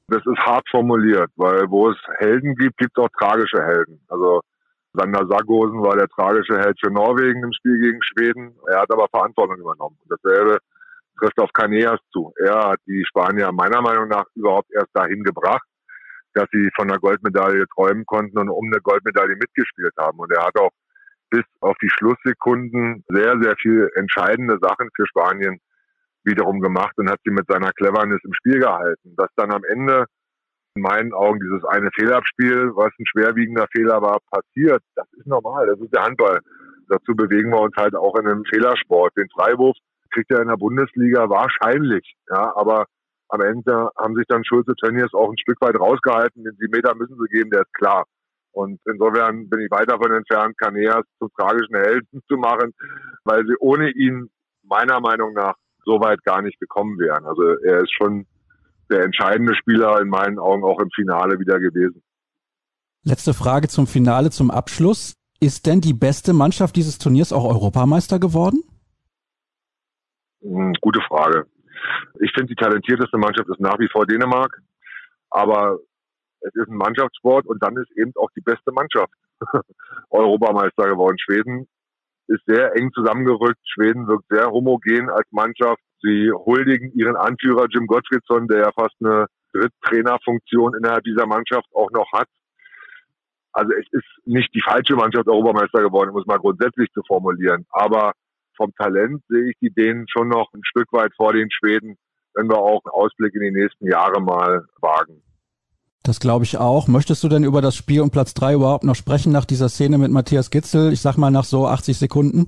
Das 0.06 0.22
ist 0.24 0.38
hart 0.46 0.68
formuliert, 0.70 1.30
weil 1.34 1.68
wo 1.70 1.90
es 1.90 1.96
Helden 2.18 2.54
gibt, 2.54 2.78
gibt 2.78 2.96
es 2.96 3.02
auch 3.02 3.08
tragische 3.18 3.60
Helden. 3.60 4.00
Also 4.08 4.42
Sander 4.92 5.26
Sargosen 5.26 5.82
war 5.82 5.96
der 5.96 6.06
tragische 6.06 6.56
Held 6.56 6.78
für 6.80 6.92
Norwegen 6.92 7.42
im 7.42 7.52
Spiel 7.52 7.80
gegen 7.80 7.98
Schweden. 8.02 8.54
Er 8.68 8.82
hat 8.82 8.92
aber 8.92 9.08
Verantwortung 9.08 9.58
übernommen. 9.58 9.98
Dasselbe 10.08 10.58
trifft 11.18 11.40
auf 11.40 11.52
Caneas 11.52 11.98
zu. 12.12 12.32
Er 12.38 12.70
hat 12.70 12.78
die 12.86 13.04
Spanier 13.08 13.50
meiner 13.50 13.82
Meinung 13.82 14.06
nach 14.06 14.26
überhaupt 14.36 14.70
erst 14.72 14.94
dahin 14.94 15.24
gebracht, 15.24 15.66
dass 16.34 16.46
sie 16.52 16.68
von 16.76 16.86
der 16.86 16.98
Goldmedaille 16.98 17.66
träumen 17.74 18.06
konnten 18.06 18.38
und 18.38 18.50
um 18.50 18.66
eine 18.66 18.80
Goldmedaille 18.80 19.34
mitgespielt 19.34 19.94
haben. 19.98 20.18
Und 20.20 20.30
er 20.30 20.46
hat 20.46 20.56
auch 20.60 20.70
bis 21.30 21.44
auf 21.60 21.76
die 21.82 21.88
Schlusssekunden 21.88 23.04
sehr, 23.08 23.40
sehr 23.40 23.54
viel 23.56 23.90
entscheidende 23.94 24.58
Sachen 24.60 24.88
für 24.94 25.06
Spanien 25.06 25.60
wiederum 26.24 26.60
gemacht 26.60 26.92
und 26.98 27.10
hat 27.10 27.20
sie 27.24 27.32
mit 27.32 27.46
seiner 27.48 27.72
Cleverness 27.72 28.20
im 28.24 28.34
Spiel 28.34 28.60
gehalten. 28.60 29.14
Dass 29.16 29.30
dann 29.36 29.52
am 29.52 29.64
Ende 29.64 30.04
in 30.74 30.82
meinen 30.82 31.12
Augen 31.12 31.40
dieses 31.40 31.64
eine 31.64 31.90
Fehlabspiel, 31.94 32.72
was 32.74 32.92
ein 32.98 33.06
schwerwiegender 33.06 33.66
Fehler 33.72 34.02
war, 34.02 34.18
passiert, 34.30 34.82
das 34.94 35.06
ist 35.14 35.26
normal, 35.26 35.66
das 35.66 35.80
ist 35.80 35.94
der 35.94 36.02
Handball. 36.02 36.40
Dazu 36.88 37.14
bewegen 37.14 37.50
wir 37.50 37.60
uns 37.60 37.74
halt 37.76 37.94
auch 37.94 38.16
in 38.16 38.26
einem 38.26 38.44
Fehlersport. 38.44 39.16
Den 39.16 39.28
Freiwurf 39.30 39.76
kriegt 40.12 40.30
er 40.30 40.42
in 40.42 40.48
der 40.48 40.56
Bundesliga 40.56 41.28
wahrscheinlich, 41.28 42.14
ja, 42.28 42.54
aber 42.56 42.86
am 43.28 43.40
Ende 43.42 43.90
haben 43.96 44.16
sich 44.16 44.26
dann 44.26 44.44
Schulze 44.44 44.74
Tönnies 44.74 45.14
auch 45.14 45.30
ein 45.30 45.38
Stück 45.38 45.60
weit 45.60 45.78
rausgehalten. 45.78 46.42
Den 46.42 46.70
Meter 46.70 46.96
müssen 46.96 47.16
sie 47.16 47.28
geben, 47.28 47.50
der 47.50 47.60
ist 47.60 47.74
klar. 47.74 48.04
Und 48.52 48.80
insofern 48.84 49.48
bin 49.48 49.60
ich 49.60 49.70
weit 49.70 49.90
davon 49.90 50.12
entfernt, 50.12 50.58
Caneas 50.58 51.04
zum 51.18 51.30
tragischen 51.36 51.76
Helden 51.76 52.22
zu 52.28 52.36
machen, 52.36 52.72
weil 53.24 53.46
sie 53.46 53.54
ohne 53.60 53.90
ihn 53.90 54.30
meiner 54.62 55.00
Meinung 55.00 55.32
nach 55.34 55.54
so 55.84 56.00
weit 56.00 56.22
gar 56.24 56.42
nicht 56.42 56.58
gekommen 56.60 56.98
wären. 56.98 57.24
Also 57.24 57.42
er 57.42 57.80
ist 57.80 57.92
schon 57.92 58.26
der 58.90 59.04
entscheidende 59.04 59.54
Spieler 59.54 60.00
in 60.00 60.08
meinen 60.08 60.38
Augen 60.38 60.64
auch 60.64 60.80
im 60.80 60.90
Finale 60.90 61.38
wieder 61.38 61.60
gewesen. 61.60 62.02
Letzte 63.04 63.32
Frage 63.32 63.68
zum 63.68 63.86
Finale, 63.86 64.30
zum 64.30 64.50
Abschluss. 64.50 65.14
Ist 65.40 65.66
denn 65.66 65.80
die 65.80 65.94
beste 65.94 66.34
Mannschaft 66.34 66.76
dieses 66.76 66.98
Turniers 66.98 67.32
auch 67.32 67.44
Europameister 67.44 68.18
geworden? 68.18 68.62
Hm, 70.42 70.74
gute 70.80 71.00
Frage. 71.08 71.46
Ich 72.20 72.30
finde, 72.32 72.48
die 72.48 72.56
talentierteste 72.56 73.16
Mannschaft 73.16 73.48
ist 73.48 73.60
nach 73.60 73.78
wie 73.78 73.88
vor 73.88 74.04
Dänemark. 74.04 74.60
Aber 75.30 75.78
es 76.40 76.54
ist 76.54 76.68
ein 76.68 76.76
Mannschaftssport 76.76 77.46
und 77.46 77.62
dann 77.62 77.76
ist 77.76 77.90
eben 77.96 78.12
auch 78.16 78.30
die 78.36 78.40
beste 78.40 78.72
Mannschaft 78.72 79.12
Europameister 80.10 80.88
geworden. 80.88 81.18
Schweden 81.18 81.68
ist 82.28 82.42
sehr 82.46 82.74
eng 82.76 82.90
zusammengerückt. 82.92 83.60
Schweden 83.64 84.06
wirkt 84.06 84.26
sehr 84.28 84.50
homogen 84.50 85.10
als 85.10 85.26
Mannschaft. 85.30 85.82
Sie 86.02 86.30
huldigen 86.32 86.92
ihren 86.94 87.16
Anführer 87.16 87.66
Jim 87.70 87.86
Gottfriedson, 87.86 88.48
der 88.48 88.60
ja 88.60 88.72
fast 88.72 88.94
eine 89.00 89.26
Dritttrainerfunktion 89.52 90.74
innerhalb 90.76 91.04
dieser 91.04 91.26
Mannschaft 91.26 91.66
auch 91.74 91.90
noch 91.90 92.10
hat. 92.12 92.28
Also 93.52 93.72
es 93.72 93.86
ist 93.90 94.06
nicht 94.24 94.54
die 94.54 94.62
falsche 94.62 94.94
Mannschaft 94.94 95.28
Europameister 95.28 95.82
geworden, 95.82 96.10
um 96.10 96.18
es 96.18 96.26
mal 96.26 96.38
grundsätzlich 96.38 96.88
zu 96.92 97.02
formulieren. 97.06 97.66
Aber 97.70 98.12
vom 98.56 98.72
Talent 98.76 99.22
sehe 99.28 99.50
ich 99.50 99.56
die 99.60 99.70
Dänen 99.70 100.06
schon 100.08 100.28
noch 100.28 100.52
ein 100.54 100.64
Stück 100.64 100.92
weit 100.92 101.12
vor 101.16 101.32
den 101.32 101.50
Schweden, 101.50 101.96
wenn 102.34 102.48
wir 102.48 102.58
auch 102.58 102.80
einen 102.84 102.92
Ausblick 102.92 103.34
in 103.34 103.40
die 103.40 103.60
nächsten 103.60 103.88
Jahre 103.88 104.20
mal 104.20 104.66
wagen. 104.80 105.22
Das 106.02 106.18
glaube 106.18 106.44
ich 106.44 106.56
auch. 106.56 106.88
Möchtest 106.88 107.22
du 107.22 107.28
denn 107.28 107.44
über 107.44 107.60
das 107.60 107.76
Spiel 107.76 108.00
um 108.00 108.10
Platz 108.10 108.32
drei 108.32 108.54
überhaupt 108.54 108.84
noch 108.84 108.94
sprechen 108.94 109.32
nach 109.32 109.44
dieser 109.44 109.68
Szene 109.68 109.98
mit 109.98 110.10
Matthias 110.10 110.50
Gitzel? 110.50 110.92
Ich 110.92 111.00
sag 111.02 111.16
mal 111.18 111.30
nach 111.30 111.44
so 111.44 111.66
80 111.66 111.98
Sekunden. 111.98 112.46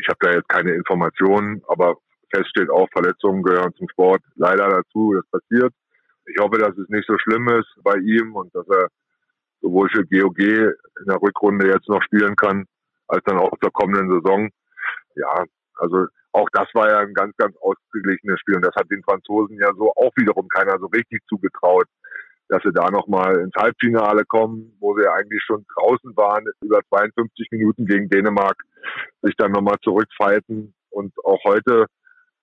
Ich 0.00 0.08
habe 0.08 0.18
da 0.20 0.30
jetzt 0.32 0.48
keine 0.48 0.72
Informationen, 0.72 1.62
aber 1.68 1.96
fest 2.34 2.48
steht 2.48 2.70
auch, 2.70 2.88
Verletzungen 2.92 3.42
gehören 3.42 3.74
zum 3.74 3.88
Sport 3.90 4.22
leider 4.36 4.68
dazu. 4.68 5.14
Das 5.14 5.40
passiert. 5.40 5.74
Ich 6.26 6.40
hoffe, 6.40 6.56
dass 6.56 6.76
es 6.78 6.88
nicht 6.88 7.06
so 7.06 7.18
schlimm 7.18 7.46
ist 7.50 7.68
bei 7.82 7.96
ihm 7.96 8.34
und 8.34 8.54
dass 8.54 8.66
er 8.68 8.88
sowohl 9.60 9.90
für 9.90 10.06
GOG 10.06 10.38
in 10.38 11.06
der 11.06 11.20
Rückrunde 11.20 11.68
jetzt 11.68 11.88
noch 11.88 12.02
spielen 12.02 12.36
kann, 12.36 12.64
als 13.08 13.22
dann 13.24 13.38
auch 13.38 13.52
zur 13.62 13.72
kommenden 13.72 14.10
Saison. 14.10 14.48
Ja, 15.16 15.44
also 15.76 16.06
auch 16.34 16.48
das 16.52 16.66
war 16.74 16.90
ja 16.90 16.98
ein 16.98 17.14
ganz, 17.14 17.36
ganz 17.36 17.56
ausgeglichenes 17.58 18.40
Spiel 18.40 18.56
und 18.56 18.64
das 18.64 18.74
hat 18.74 18.90
den 18.90 19.04
Franzosen 19.04 19.56
ja 19.56 19.70
so 19.76 19.92
auch 19.94 20.12
wiederum 20.16 20.48
keiner 20.48 20.78
so 20.80 20.86
richtig 20.86 21.22
zugetraut, 21.28 21.86
dass 22.48 22.60
sie 22.64 22.72
da 22.72 22.90
nochmal 22.90 23.38
ins 23.38 23.54
Halbfinale 23.56 24.24
kommen, 24.24 24.76
wo 24.80 24.98
sie 24.98 25.06
eigentlich 25.06 25.42
schon 25.44 25.64
draußen 25.76 26.16
waren, 26.16 26.44
über 26.60 26.80
52 26.88 27.48
Minuten 27.52 27.86
gegen 27.86 28.08
Dänemark, 28.08 28.56
sich 29.22 29.34
dann 29.36 29.52
nochmal 29.52 29.76
zurückfalten 29.82 30.74
und 30.90 31.12
auch 31.24 31.42
heute 31.44 31.86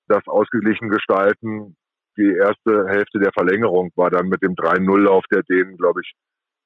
das 0.08 0.26
ausgeglichen 0.26 0.90
gestalten. 0.90 1.76
Die 2.18 2.34
erste 2.34 2.88
Hälfte 2.88 3.20
der 3.20 3.32
Verlängerung 3.34 3.92
war 3.96 4.10
dann 4.10 4.30
mit 4.30 4.42
dem 4.42 4.56
3-0-Lauf 4.56 5.26
der 5.32 5.44
Dänen, 5.44 5.78
glaube 5.78 6.02
ich, 6.02 6.14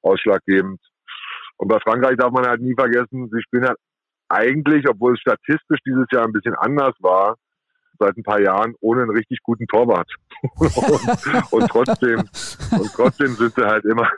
ausschlaggebend. 0.02 0.80
Und 1.56 1.68
bei 1.68 1.80
Frankreich 1.80 2.16
darf 2.16 2.30
man 2.30 2.46
halt 2.46 2.60
nie 2.60 2.74
vergessen, 2.74 3.28
sie 3.32 3.42
spielen 3.42 3.66
halt 3.66 3.78
eigentlich, 4.28 4.88
obwohl 4.88 5.14
es 5.14 5.20
statistisch 5.20 5.80
dieses 5.86 6.06
Jahr 6.12 6.24
ein 6.24 6.32
bisschen 6.32 6.54
anders 6.54 6.94
war, 7.00 7.36
seit 7.98 8.16
ein 8.16 8.22
paar 8.22 8.40
Jahren 8.40 8.74
ohne 8.80 9.02
einen 9.02 9.10
richtig 9.10 9.38
guten 9.42 9.66
Torwart. 9.66 10.10
und, 10.56 11.52
und, 11.52 11.68
trotzdem, 11.68 12.18
und 12.18 12.92
trotzdem 12.92 13.34
sind 13.34 13.54
sie 13.54 13.64
halt 13.64 13.84
immer, 13.84 14.08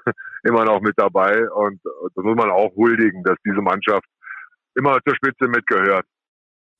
immer 0.44 0.64
noch 0.64 0.80
mit 0.80 0.94
dabei. 0.96 1.48
Und 1.50 1.80
das 1.84 2.24
muss 2.24 2.36
man 2.36 2.50
auch 2.50 2.74
huldigen, 2.76 3.22
dass 3.22 3.36
diese 3.44 3.60
Mannschaft 3.60 4.06
immer 4.74 4.98
zur 5.06 5.14
Spitze 5.16 5.48
mitgehört. 5.48 6.06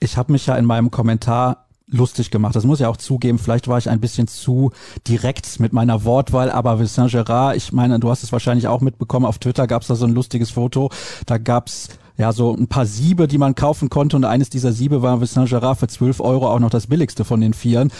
Ich 0.00 0.16
habe 0.16 0.32
mich 0.32 0.46
ja 0.46 0.56
in 0.56 0.64
meinem 0.64 0.90
Kommentar 0.90 1.68
lustig 1.90 2.30
gemacht. 2.30 2.54
Das 2.54 2.64
muss 2.64 2.80
ich 2.80 2.86
auch 2.86 2.96
zugeben. 2.96 3.38
Vielleicht 3.38 3.66
war 3.66 3.78
ich 3.78 3.88
ein 3.88 4.00
bisschen 4.00 4.28
zu 4.28 4.72
direkt 5.06 5.58
mit 5.58 5.72
meiner 5.72 6.04
Wortwahl, 6.04 6.50
aber 6.50 6.78
Vincent 6.78 7.10
Gerard, 7.10 7.56
ich 7.56 7.72
meine, 7.72 7.98
du 7.98 8.10
hast 8.10 8.22
es 8.22 8.32
wahrscheinlich 8.32 8.68
auch 8.68 8.80
mitbekommen, 8.80 9.24
auf 9.24 9.38
Twitter 9.38 9.66
gab 9.66 9.82
es 9.82 9.88
da 9.88 9.94
so 9.94 10.06
ein 10.06 10.14
lustiges 10.14 10.50
Foto. 10.50 10.90
Da 11.26 11.38
gab's 11.38 11.98
ja 12.18 12.32
so 12.32 12.54
ein 12.54 12.68
paar 12.68 12.84
Siebe, 12.84 13.28
die 13.28 13.38
man 13.38 13.54
kaufen 13.54 13.88
konnte 13.88 14.16
und 14.16 14.24
eines 14.24 14.50
dieser 14.50 14.72
Siebe 14.72 15.02
war 15.02 15.20
Vincent 15.20 15.48
Gerard 15.48 15.78
für 15.78 15.86
12 15.86 16.20
Euro 16.20 16.48
auch 16.48 16.58
noch 16.58 16.70
das 16.70 16.88
billigste 16.88 17.24
von 17.24 17.40
den 17.40 17.54
Vieren. 17.54 17.90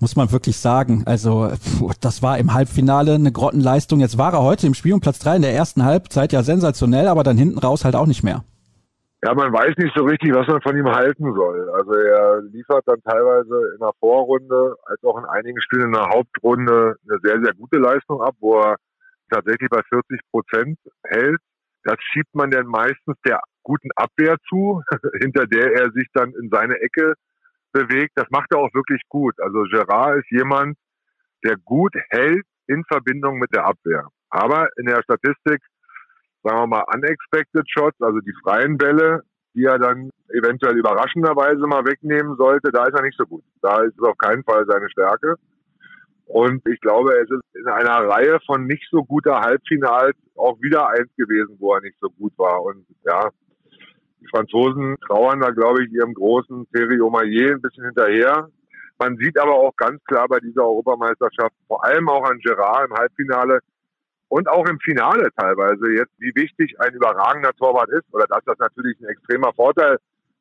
Muss 0.00 0.16
man 0.16 0.32
wirklich 0.32 0.58
sagen. 0.58 1.04
Also 1.06 1.48
pff, 1.48 1.94
das 2.00 2.22
war 2.22 2.38
im 2.38 2.52
Halbfinale 2.52 3.14
eine 3.14 3.32
Grottenleistung. 3.32 4.00
Jetzt 4.00 4.18
war 4.18 4.34
er 4.34 4.42
heute 4.42 4.66
im 4.66 4.74
Spiel 4.74 4.92
um 4.92 5.00
Platz 5.00 5.20
drei 5.20 5.36
in 5.36 5.42
der 5.42 5.54
ersten 5.54 5.84
Halbzeit 5.84 6.32
ja 6.32 6.42
sensationell, 6.42 7.06
aber 7.06 7.22
dann 7.22 7.38
hinten 7.38 7.58
raus 7.58 7.84
halt 7.84 7.94
auch 7.94 8.06
nicht 8.06 8.24
mehr. 8.24 8.44
Ja, 9.22 9.34
man 9.34 9.52
weiß 9.52 9.76
nicht 9.76 9.94
so 9.94 10.04
richtig, 10.04 10.34
was 10.34 10.48
man 10.48 10.62
von 10.62 10.76
ihm 10.76 10.88
halten 10.88 11.34
soll. 11.34 11.68
Also 11.74 11.92
er 11.92 12.40
liefert 12.40 12.82
dann 12.86 13.02
teilweise 13.02 13.54
in 13.74 13.78
der 13.78 13.92
Vorrunde 14.00 14.76
als 14.86 15.04
auch 15.04 15.18
in 15.18 15.26
einigen 15.26 15.60
Spielen 15.60 15.86
in 15.86 15.92
der 15.92 16.08
Hauptrunde 16.08 16.96
eine 17.06 17.18
sehr, 17.22 17.38
sehr 17.42 17.52
gute 17.52 17.78
Leistung 17.78 18.22
ab, 18.22 18.34
wo 18.40 18.58
er 18.58 18.76
tatsächlich 19.30 19.68
bei 19.68 19.82
40 19.90 20.20
Prozent 20.30 20.78
hält. 21.04 21.38
Das 21.84 21.96
schiebt 22.12 22.34
man 22.34 22.50
dann 22.50 22.66
meistens 22.66 23.16
der 23.26 23.40
guten 23.62 23.90
Abwehr 23.96 24.36
zu, 24.48 24.82
hinter 25.20 25.46
der 25.46 25.72
er 25.72 25.90
sich 25.92 26.06
dann 26.12 26.32
in 26.34 26.50
seine 26.50 26.78
Ecke 26.80 27.14
bewegt. 27.72 28.12
Das 28.16 28.28
macht 28.30 28.52
er 28.52 28.58
auch 28.58 28.74
wirklich 28.74 29.02
gut. 29.08 29.34
Also 29.40 29.62
Gerard 29.70 30.18
ist 30.18 30.30
jemand, 30.30 30.76
der 31.44 31.56
gut 31.64 31.94
hält 32.10 32.44
in 32.66 32.84
Verbindung 32.84 33.38
mit 33.38 33.54
der 33.54 33.66
Abwehr. 33.66 34.08
Aber 34.30 34.68
in 34.76 34.86
der 34.86 35.02
Statistik 35.02 35.60
sagen 36.42 36.58
wir 36.58 36.66
mal, 36.66 36.84
unexpected 36.94 37.68
Shots, 37.70 38.00
also 38.00 38.18
die 38.20 38.34
freien 38.42 38.78
Bälle, 38.78 39.22
die 39.54 39.64
er 39.64 39.78
dann 39.78 40.10
eventuell 40.28 40.76
überraschenderweise 40.78 41.66
mal 41.66 41.84
wegnehmen 41.84 42.36
sollte, 42.36 42.70
da 42.70 42.84
ist 42.84 42.94
er 42.94 43.02
nicht 43.02 43.18
so 43.18 43.24
gut. 43.24 43.44
Da 43.62 43.82
ist 43.82 43.98
es 43.98 44.04
auf 44.04 44.16
keinen 44.16 44.44
Fall 44.44 44.64
seine 44.66 44.88
Stärke. 44.90 45.34
Und 46.32 46.64
ich 46.68 46.80
glaube, 46.80 47.12
es 47.18 47.28
ist 47.28 47.42
in 47.56 47.66
einer 47.66 48.08
Reihe 48.08 48.38
von 48.46 48.64
nicht 48.66 48.86
so 48.90 49.02
guter 49.02 49.40
Halbfinals 49.40 50.14
auch 50.36 50.56
wieder 50.60 50.88
eins 50.88 51.10
gewesen, 51.16 51.56
wo 51.58 51.74
er 51.74 51.80
nicht 51.80 51.96
so 52.00 52.08
gut 52.08 52.32
war. 52.36 52.62
Und 52.62 52.86
ja, 53.04 53.30
die 54.20 54.28
Franzosen 54.28 54.96
trauern 55.08 55.40
da, 55.40 55.50
glaube 55.50 55.82
ich, 55.82 55.92
ihrem 55.92 56.14
großen 56.14 56.68
Thierry 56.72 57.00
Omayer 57.00 57.54
ein 57.54 57.60
bisschen 57.60 57.84
hinterher. 57.84 58.48
Man 59.00 59.16
sieht 59.16 59.40
aber 59.40 59.54
auch 59.54 59.74
ganz 59.76 60.00
klar 60.04 60.28
bei 60.28 60.38
dieser 60.38 60.62
Europameisterschaft, 60.62 61.54
vor 61.66 61.84
allem 61.84 62.08
auch 62.08 62.22
an 62.22 62.38
Gerard 62.38 62.88
im 62.88 62.96
Halbfinale, 62.96 63.58
und 64.28 64.48
auch 64.48 64.68
im 64.68 64.78
Finale 64.78 65.30
teilweise 65.36 65.90
jetzt, 65.90 66.12
wie 66.18 66.32
wichtig 66.36 66.78
ein 66.78 66.94
überragender 66.94 67.52
Torwart 67.54 67.88
ist 67.88 68.06
oder 68.12 68.26
dass 68.28 68.44
das 68.44 68.58
natürlich 68.60 69.00
ein 69.00 69.08
extremer 69.08 69.52
Vorteil 69.52 69.98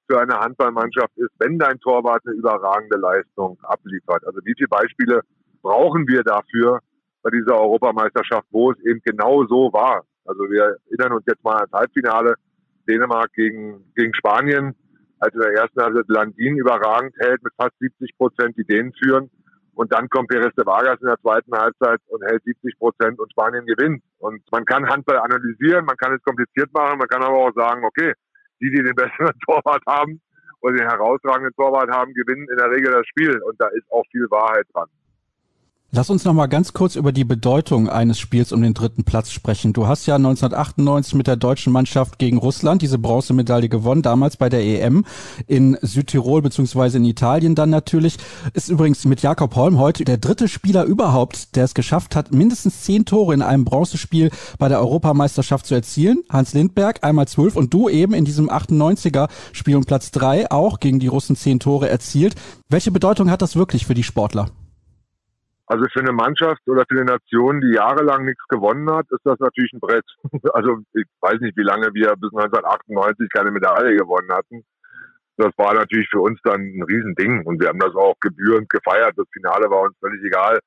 für 0.07 0.21
eine 0.21 0.39
Handballmannschaft 0.39 1.17
ist, 1.17 1.31
wenn 1.39 1.57
dein 1.57 1.79
Torwart 1.79 2.21
eine 2.27 2.35
überragende 2.35 2.97
Leistung 2.97 3.57
abliefert. 3.63 4.23
Also 4.27 4.41
wie 4.43 4.53
viele 4.55 4.67
Beispiele 4.67 5.21
brauchen 5.61 6.07
wir 6.07 6.23
dafür 6.23 6.79
bei 7.21 7.29
dieser 7.31 7.59
Europameisterschaft, 7.59 8.47
wo 8.51 8.71
es 8.71 8.79
eben 8.85 9.01
genau 9.03 9.45
so 9.45 9.71
war. 9.73 10.03
Also 10.25 10.43
wir 10.49 10.77
erinnern 10.89 11.17
uns 11.17 11.25
jetzt 11.27 11.43
mal 11.43 11.57
ans 11.57 11.73
Halbfinale 11.73 12.35
Dänemark 12.87 13.31
gegen, 13.33 13.91
gegen 13.95 14.13
Spanien, 14.13 14.75
als 15.19 15.33
in 15.33 15.41
der 15.41 15.53
ersten 15.53 15.81
Halbzeit 15.81 16.07
Landin 16.07 16.57
überragend 16.57 17.13
hält 17.19 17.43
mit 17.43 17.53
fast 17.57 17.77
70 17.79 18.17
Prozent, 18.17 18.57
die 18.57 18.63
Dänen 18.63 18.93
führen. 18.93 19.29
Und 19.73 19.93
dann 19.93 20.09
kommt 20.09 20.27
Perez 20.27 20.53
de 20.55 20.65
Vargas 20.65 20.99
in 20.99 21.07
der 21.07 21.19
zweiten 21.19 21.53
Halbzeit 21.53 21.99
und 22.07 22.23
hält 22.25 22.43
70 22.43 22.77
Prozent 22.77 23.19
und 23.19 23.31
Spanien 23.31 23.65
gewinnt. 23.65 24.03
Und 24.17 24.41
man 24.51 24.65
kann 24.65 24.89
Handball 24.89 25.19
analysieren, 25.19 25.85
man 25.85 25.95
kann 25.97 26.13
es 26.13 26.23
kompliziert 26.23 26.73
machen, 26.73 26.97
man 26.97 27.07
kann 27.07 27.23
aber 27.23 27.37
auch 27.37 27.53
sagen, 27.53 27.85
okay, 27.85 28.13
die, 28.59 28.69
die 28.69 28.83
den 28.83 28.95
besseren 28.95 29.39
Torwart 29.47 29.83
haben 29.87 30.21
oder 30.61 30.75
den 30.75 30.89
herausragenden 30.89 31.53
Torwart 31.55 31.89
haben, 31.91 32.13
gewinnen 32.13 32.47
in 32.49 32.57
der 32.57 32.71
Regel 32.71 32.91
das 32.91 33.07
Spiel. 33.07 33.41
Und 33.41 33.55
da 33.59 33.67
ist 33.67 33.89
auch 33.91 34.03
viel 34.11 34.29
Wahrheit 34.29 34.65
dran. 34.73 34.89
Lass 35.91 36.11
uns 36.11 36.23
noch 36.23 36.33
mal 36.33 36.45
ganz 36.45 36.73
kurz 36.73 36.95
über 36.95 37.11
die 37.11 37.23
Bedeutung 37.23 37.89
eines 37.89 38.19
Spiels 38.19 38.51
um 38.51 38.61
den 38.61 38.75
dritten 38.75 39.05
Platz 39.05 39.31
sprechen. 39.31 39.73
Du 39.73 39.87
hast 39.87 40.05
ja 40.05 40.17
1998 40.17 41.15
mit 41.15 41.25
der 41.25 41.35
deutschen 41.35 41.73
Mannschaft 41.73 42.19
gegen 42.19 42.37
Russland 42.37 42.83
diese 42.83 42.99
Bronzemedaille 42.99 43.69
gewonnen, 43.69 44.03
damals 44.03 44.37
bei 44.37 44.49
der 44.49 44.63
EM 44.63 45.03
in 45.47 45.79
Südtirol 45.81 46.43
beziehungsweise 46.43 46.97
in 46.97 47.05
Italien 47.05 47.55
dann 47.55 47.71
natürlich. 47.71 48.17
Ist 48.53 48.69
übrigens 48.69 49.03
mit 49.05 49.23
Jakob 49.23 49.55
Holm 49.55 49.79
heute 49.79 50.05
der 50.05 50.19
dritte 50.19 50.47
Spieler 50.47 50.83
überhaupt, 50.83 51.55
der 51.55 51.63
es 51.63 51.73
geschafft 51.73 52.15
hat, 52.15 52.31
mindestens 52.31 52.83
zehn 52.83 53.05
Tore 53.05 53.33
in 53.33 53.41
einem 53.41 53.65
Bronzespiel 53.65 54.29
bei 54.59 54.69
der 54.69 54.81
Europameisterschaft 54.81 55.65
zu 55.65 55.73
erzielen. 55.73 56.19
Hans 56.29 56.53
Lindberg 56.53 57.03
einmal 57.03 57.27
zwölf 57.27 57.55
und 57.55 57.73
du 57.73 57.89
eben 57.89 58.13
in 58.13 58.25
diesem 58.25 58.51
98er 58.51 59.27
Spiel 59.53 59.75
um 59.75 59.85
Platz 59.85 60.11
drei 60.11 60.51
auch 60.51 60.79
gegen 60.79 60.99
die 60.99 61.07
Russen 61.07 61.35
zehn 61.35 61.59
Tore 61.59 61.89
erzielt. 61.89 62.35
Welche 62.69 62.91
Bedeutung 62.91 63.31
hat 63.31 63.41
das 63.41 63.55
wirklich 63.55 63.87
für 63.87 63.95
die 63.95 64.03
Sportler? 64.03 64.51
Also 65.69 65.85
für 65.93 65.99
eine 65.99 66.13
Mannschaft 66.13 66.67
oder 66.67 66.83
für 66.89 66.97
eine 66.97 67.05
Nation, 67.05 67.61
die 67.61 67.75
jahrelang 67.75 68.25
nichts 68.25 68.43
gewonnen 68.47 68.89
hat, 68.89 69.05
ist 69.11 69.23
das 69.23 69.37
natürlich 69.39 69.71
ein 69.71 69.79
Brett. 69.79 70.05
Also 70.53 70.79
ich 70.93 71.05
weiß 71.21 71.39
nicht, 71.41 71.55
wie 71.57 71.63
lange 71.63 71.93
wir 71.93 72.09
bis 72.17 72.33
1998 72.33 73.29
keine 73.29 73.51
Medaille 73.51 73.95
gewonnen 73.95 74.31
hatten. 74.31 74.65
Das 75.37 75.53
war 75.57 75.75
natürlich 75.75 76.09
für 76.09 76.21
uns 76.21 76.39
dann 76.43 76.59
ein 76.59 76.81
Riesending 76.81 77.45
und 77.45 77.61
wir 77.61 77.67
haben 77.69 77.77
das 77.77 77.93
auch 77.93 78.15
gebührend 78.19 78.67
gefeiert. 78.67 79.13
Das 79.15 79.27
Finale 79.31 79.69
war 79.69 79.83
uns 79.83 79.95
völlig 79.99 80.23
egal, 80.23 80.57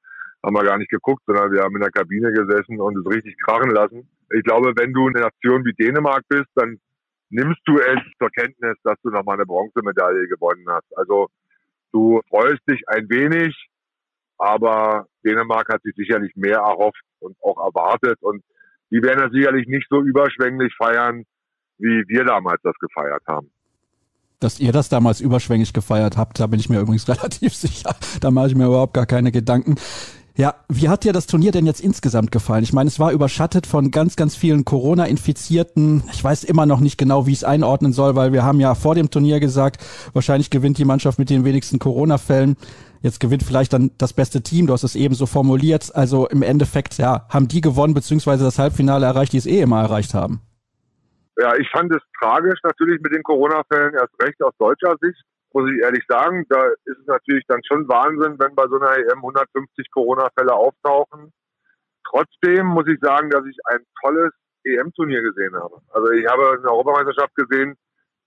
haben 0.44 0.54
wir 0.54 0.62
gar 0.62 0.78
nicht 0.78 0.90
geguckt, 0.90 1.22
sondern 1.26 1.50
wir 1.50 1.62
haben 1.62 1.74
in 1.74 1.82
der 1.82 1.90
Kabine 1.90 2.32
gesessen 2.32 2.80
und 2.80 2.96
es 2.96 3.12
richtig 3.12 3.36
krachen 3.42 3.70
lassen. 3.70 4.08
Ich 4.30 4.44
glaube, 4.44 4.72
wenn 4.76 4.92
du 4.92 5.08
eine 5.08 5.20
Nation 5.20 5.64
wie 5.64 5.74
Dänemark 5.74 6.22
bist, 6.28 6.48
dann 6.54 6.78
nimmst 7.28 7.60
du 7.66 7.76
es 7.80 7.98
zur 8.18 8.30
Kenntnis, 8.30 8.76
dass 8.84 9.00
du 9.02 9.10
nochmal 9.10 9.34
eine 9.34 9.46
Bronzemedaille 9.46 10.28
gewonnen 10.28 10.66
hast. 10.68 10.96
Also 10.96 11.26
du 11.92 12.20
freust 12.28 12.62
dich 12.70 12.82
ein 12.86 13.10
wenig, 13.10 13.71
aber 14.38 15.06
Dänemark 15.24 15.68
hat 15.68 15.82
sich 15.82 15.94
sicherlich 15.96 16.32
mehr 16.36 16.58
erhofft 16.58 17.02
und 17.20 17.36
auch 17.42 17.58
erwartet 17.58 18.18
und 18.20 18.42
die 18.90 19.02
werden 19.02 19.20
das 19.20 19.32
sicherlich 19.32 19.66
nicht 19.68 19.86
so 19.88 20.00
überschwänglich 20.00 20.74
feiern, 20.76 21.24
wie 21.78 22.04
wir 22.08 22.24
damals 22.24 22.60
das 22.62 22.74
gefeiert 22.78 23.22
haben. 23.26 23.50
Dass 24.38 24.60
ihr 24.60 24.72
das 24.72 24.88
damals 24.88 25.20
überschwänglich 25.20 25.72
gefeiert 25.72 26.16
habt, 26.16 26.38
da 26.40 26.46
bin 26.46 26.60
ich 26.60 26.68
mir 26.68 26.80
übrigens 26.80 27.08
relativ 27.08 27.54
sicher. 27.54 27.94
Da 28.20 28.30
mache 28.30 28.48
ich 28.48 28.54
mir 28.54 28.66
überhaupt 28.66 28.94
gar 28.94 29.06
keine 29.06 29.32
Gedanken. 29.32 29.76
Ja, 30.34 30.54
wie 30.68 30.88
hat 30.88 31.04
dir 31.04 31.12
das 31.12 31.26
Turnier 31.26 31.52
denn 31.52 31.66
jetzt 31.66 31.80
insgesamt 31.80 32.32
gefallen? 32.32 32.64
Ich 32.64 32.72
meine, 32.72 32.88
es 32.88 32.98
war 32.98 33.12
überschattet 33.12 33.66
von 33.66 33.90
ganz, 33.90 34.16
ganz 34.16 34.34
vielen 34.34 34.64
Corona-Infizierten. 34.64 36.04
Ich 36.10 36.24
weiß 36.24 36.44
immer 36.44 36.64
noch 36.64 36.80
nicht 36.80 36.96
genau, 36.96 37.26
wie 37.26 37.32
ich 37.32 37.38
es 37.38 37.44
einordnen 37.44 37.92
soll, 37.92 38.16
weil 38.16 38.32
wir 38.32 38.42
haben 38.42 38.58
ja 38.58 38.74
vor 38.74 38.94
dem 38.94 39.10
Turnier 39.10 39.40
gesagt, 39.40 39.84
wahrscheinlich 40.14 40.48
gewinnt 40.48 40.78
die 40.78 40.86
Mannschaft 40.86 41.18
mit 41.18 41.28
den 41.28 41.44
wenigsten 41.44 41.78
Corona-Fällen. 41.78 42.56
Jetzt 43.02 43.18
gewinnt 43.18 43.42
vielleicht 43.42 43.72
dann 43.72 43.90
das 43.98 44.12
beste 44.12 44.42
Team, 44.42 44.68
du 44.68 44.72
hast 44.72 44.84
es 44.84 44.94
eben 44.94 45.14
so 45.14 45.26
formuliert. 45.26 45.90
Also 45.94 46.28
im 46.28 46.42
Endeffekt, 46.42 46.98
ja, 46.98 47.26
haben 47.28 47.48
die 47.48 47.60
gewonnen, 47.60 47.94
beziehungsweise 47.94 48.44
das 48.44 48.58
Halbfinale 48.60 49.06
erreicht, 49.06 49.32
die 49.32 49.38
es 49.38 49.46
eh 49.46 49.60
immer 49.60 49.82
erreicht 49.82 50.14
haben. 50.14 50.40
Ja, 51.36 51.56
ich 51.56 51.68
fand 51.70 51.92
es 51.92 52.02
tragisch 52.20 52.60
natürlich 52.62 53.00
mit 53.00 53.12
den 53.12 53.22
Corona-Fällen, 53.24 53.94
erst 53.94 54.14
recht 54.22 54.40
aus 54.42 54.52
deutscher 54.58 54.94
Sicht, 55.00 55.20
muss 55.52 55.68
ich 55.68 55.82
ehrlich 55.82 56.04
sagen. 56.08 56.46
Da 56.48 56.64
ist 56.84 56.98
es 57.00 57.06
natürlich 57.06 57.44
dann 57.48 57.60
schon 57.66 57.88
Wahnsinn, 57.88 58.38
wenn 58.38 58.54
bei 58.54 58.68
so 58.68 58.76
einer 58.76 58.96
EM 58.96 59.18
150 59.18 59.90
Corona-Fälle 59.90 60.54
auftauchen. 60.54 61.32
Trotzdem 62.08 62.66
muss 62.66 62.86
ich 62.86 62.98
sagen, 63.00 63.30
dass 63.30 63.44
ich 63.46 63.56
ein 63.66 63.80
tolles 64.00 64.30
EM-Turnier 64.64 65.22
gesehen 65.22 65.56
habe. 65.56 65.80
Also 65.90 66.10
ich 66.10 66.26
habe 66.26 66.58
eine 66.58 66.70
Europameisterschaft 66.70 67.34
gesehen, 67.34 67.74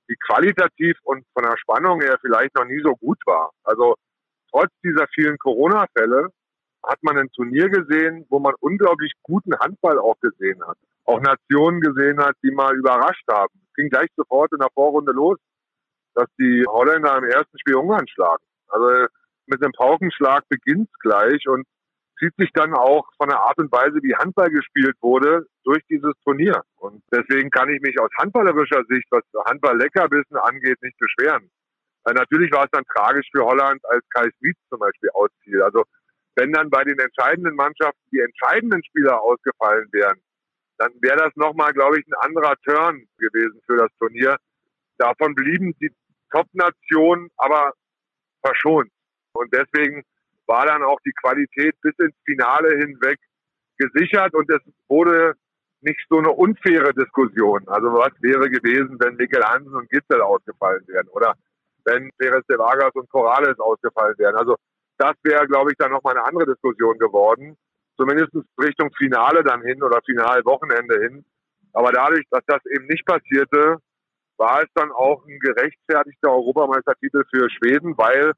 die 0.10 0.16
qualitativ 0.28 0.98
und 1.04 1.24
von 1.34 1.44
der 1.44 1.58
Spannung 1.58 2.02
her 2.02 2.18
vielleicht 2.22 2.56
noch 2.56 2.66
nie 2.66 2.82
so 2.84 2.96
gut 2.96 3.20
war. 3.26 3.52
Also 3.64 3.96
trotz 4.56 4.72
dieser 4.84 5.08
vielen 5.14 5.38
Corona-Fälle 5.38 6.30
hat 6.84 7.00
man 7.02 7.18
ein 7.18 7.30
Turnier 7.32 7.70
gesehen, 7.70 8.26
wo 8.30 8.40
man 8.40 8.54
unglaublich 8.60 9.12
guten 9.24 9.58
Handball 9.60 10.00
auch 10.00 10.20
gesehen 10.22 10.62
hat. 10.66 10.78
Auch 11.06 11.20
Nationen 11.20 11.82
gesehen 11.82 12.20
hat, 12.20 12.36
die 12.44 12.52
mal 12.52 12.76
überrascht 12.76 13.26
haben. 13.30 13.54
Es 13.70 13.74
ging 13.76 13.90
gleich 13.90 14.10
sofort 14.16 14.52
in 14.54 14.60
der 14.60 14.70
Vorrunde 14.74 15.12
los, 15.12 15.38
dass 16.14 16.28
die 16.40 16.64
Holländer 16.68 17.18
im 17.18 17.26
ersten 17.26 17.60
Spiel 17.60 17.76
Ungarn 17.76 18.08
schlagen. 18.08 18.44
Also 18.68 19.08
mit 19.48 19.62
einem 19.62 19.74
Paukenschlag 19.74 20.44
beginnt 20.48 20.90
es 20.90 21.00
gleich 21.00 21.48
und 21.48 21.66
zieht 22.20 22.34
sich 22.38 22.50
dann 22.54 22.74
auch 22.74 23.06
von 23.18 23.28
der 23.28 23.40
Art 23.40 23.58
und 23.58 23.72
Weise, 23.72 24.00
wie 24.02 24.16
Handball 24.16 24.50
gespielt 24.50 24.96
wurde, 25.02 25.46
durch 25.64 25.84
dieses 25.90 26.14
Turnier. 26.24 26.62
Und 26.78 27.04
deswegen 27.12 27.50
kann 27.50 27.70
ich 27.70 27.82
mich 27.82 28.00
aus 28.00 28.10
handballerischer 28.18 28.84
Sicht, 28.88 29.08
was 29.12 29.24
Handball-Leckerbissen 29.50 30.38
angeht, 30.38 30.82
nicht 30.82 30.98
beschweren. 30.98 31.50
Weil 32.06 32.14
natürlich 32.14 32.52
war 32.52 32.66
es 32.66 32.72
dann 32.72 32.86
tragisch 32.86 33.28
für 33.32 33.44
Holland, 33.44 33.84
als 33.86 34.08
Kai 34.10 34.30
Smith 34.38 34.56
zum 34.70 34.80
Beispiel 34.80 35.10
ausfiel. 35.14 35.62
Also 35.64 35.84
wenn 36.36 36.52
dann 36.52 36.70
bei 36.70 36.84
den 36.84 37.00
entscheidenden 37.00 37.56
Mannschaften 37.56 38.02
die 38.12 38.20
entscheidenden 38.20 38.84
Spieler 38.84 39.22
ausgefallen 39.22 39.88
wären, 39.92 40.20
dann 40.78 40.92
wäre 41.02 41.18
das 41.18 41.36
nochmal, 41.36 41.74
glaube 41.74 42.00
ich, 42.00 42.06
ein 42.08 42.14
anderer 42.20 42.56
Turn 42.64 43.08
gewesen 43.18 43.60
für 43.66 43.78
das 43.78 43.90
Turnier. 43.98 44.38
Davon 44.98 45.34
blieben 45.34 45.74
die 45.80 45.92
Top-Nationen 46.32 47.30
aber 47.38 47.74
verschont. 48.46 48.92
Und 49.34 49.54
deswegen 49.54 50.04
war 50.46 50.66
dann 50.66 50.84
auch 50.84 51.00
die 51.06 51.14
Qualität 51.14 51.76
bis 51.82 51.94
ins 51.98 52.16
Finale 52.24 52.78
hinweg 52.78 53.18
gesichert 53.78 54.34
und 54.34 54.50
es 54.52 54.62
wurde 54.88 55.34
nicht 55.82 56.06
so 56.10 56.18
eine 56.18 56.32
unfaire 56.32 56.94
Diskussion. 56.94 57.68
Also 57.68 57.88
was 57.94 58.12
wäre 58.22 58.50
gewesen, 58.50 59.00
wenn 59.00 59.16
Mikkel 59.16 59.44
Hansen 59.44 59.76
und 59.76 59.90
Gitzel 59.90 60.22
ausgefallen 60.22 60.84
wären 60.88 61.08
oder 61.10 61.36
wenn 61.86 62.10
Perez 62.18 62.46
de 62.48 62.58
Vargas 62.58 62.92
und 62.94 63.10
Corrales 63.10 63.58
ausgefallen 63.60 64.16
wären. 64.18 64.36
Also 64.36 64.56
das 64.98 65.14
wäre, 65.24 65.48
glaube 65.48 65.72
ich, 65.72 65.78
dann 65.78 65.92
nochmal 65.92 66.18
eine 66.18 66.26
andere 66.26 66.46
Diskussion 66.46 66.98
geworden. 67.00 67.58
Zumindest 67.98 68.32
Richtung 68.62 68.90
Finale 68.98 69.44
dann 69.44 69.62
hin 69.62 69.82
oder 69.84 70.02
Finalwochenende 70.06 71.00
hin. 71.02 71.26
Aber 71.74 71.92
dadurch, 71.92 72.26
dass 72.30 72.44
das 72.48 72.62
eben 72.66 72.86
nicht 72.88 73.06
passierte, 73.06 73.78
war 74.38 74.62
es 74.62 74.70
dann 74.74 74.92
auch 74.92 75.26
ein 75.26 75.40
gerechtfertigter 75.40 76.32
Europameistertitel 76.32 77.24
für 77.30 77.50
Schweden, 77.50 77.98
weil 77.98 78.34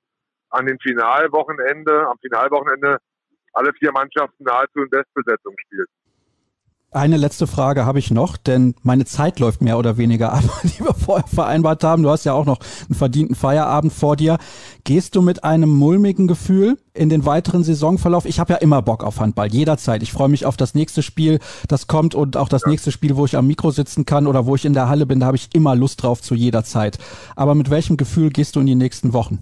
an 0.50 0.66
dem 0.66 0.78
Finalwochenende, 0.80 2.08
am 2.08 2.18
Finalwochenende 2.20 2.98
alle 3.54 3.74
vier 3.74 3.92
Mannschaften 3.92 4.44
nahezu 4.44 4.80
in 4.80 4.90
Bestbesetzung 4.90 5.56
spielten. 5.66 5.94
Eine 6.92 7.18
letzte 7.18 7.48
Frage 7.48 7.86
habe 7.86 8.00
ich 8.00 8.12
noch, 8.12 8.38
denn 8.38 8.74
meine 8.82 9.04
Zeit 9.04 9.40
läuft 9.40 9.62
mehr 9.62 9.78
oder 9.78 9.98
weniger 9.98 10.32
ab, 10.32 10.44
die 10.64 10.80
wir 10.80 10.94
vorher 10.94 11.28
vereinbart 11.28 11.84
haben. 11.84 12.02
Du 12.02 12.10
hast 12.10 12.24
ja 12.24 12.32
auch 12.32 12.46
noch 12.46 12.60
einen 12.88 12.96
verdienten 12.96 13.36
Feierabend 13.36 13.92
vor 13.92 14.16
dir. 14.16 14.38
Gehst 14.86 15.14
du 15.18 15.22
mit 15.22 15.44
einem 15.44 15.70
mulmigen 15.70 16.28
Gefühl 16.28 16.78
in 16.94 17.10
den 17.10 17.26
weiteren 17.26 17.66
Saisonverlauf? 17.66 18.26
Ich 18.26 18.40
habe 18.40 18.54
ja 18.54 18.60
immer 18.60 18.82
Bock 18.82 19.04
auf 19.04 19.20
Handball, 19.20 19.48
jederzeit. 19.48 20.02
Ich 20.02 20.14
freue 20.14 20.30
mich 20.30 20.46
auf 20.46 20.56
das 20.56 20.76
nächste 20.76 21.04
Spiel, 21.04 21.40
das 21.68 21.88
kommt 21.88 22.16
und 22.16 22.38
auch 22.38 22.48
das 22.48 22.62
ja. 22.62 22.70
nächste 22.70 22.94
Spiel, 22.94 23.18
wo 23.18 23.26
ich 23.26 23.36
am 23.36 23.48
Mikro 23.48 23.72
sitzen 23.72 24.06
kann 24.06 24.26
oder 24.26 24.46
wo 24.46 24.56
ich 24.56 24.64
in 24.64 24.74
der 24.74 24.88
Halle 24.88 25.06
bin. 25.06 25.20
Da 25.20 25.26
habe 25.26 25.38
ich 25.38 25.50
immer 25.54 25.76
Lust 25.76 26.04
drauf 26.04 26.22
zu 26.22 26.36
jeder 26.36 26.64
Zeit. 26.64 27.00
Aber 27.36 27.54
mit 27.54 27.70
welchem 27.70 27.98
Gefühl 27.98 28.30
gehst 28.30 28.56
du 28.56 28.62
in 28.62 28.66
die 28.66 28.76
nächsten 28.76 29.12
Wochen? 29.12 29.40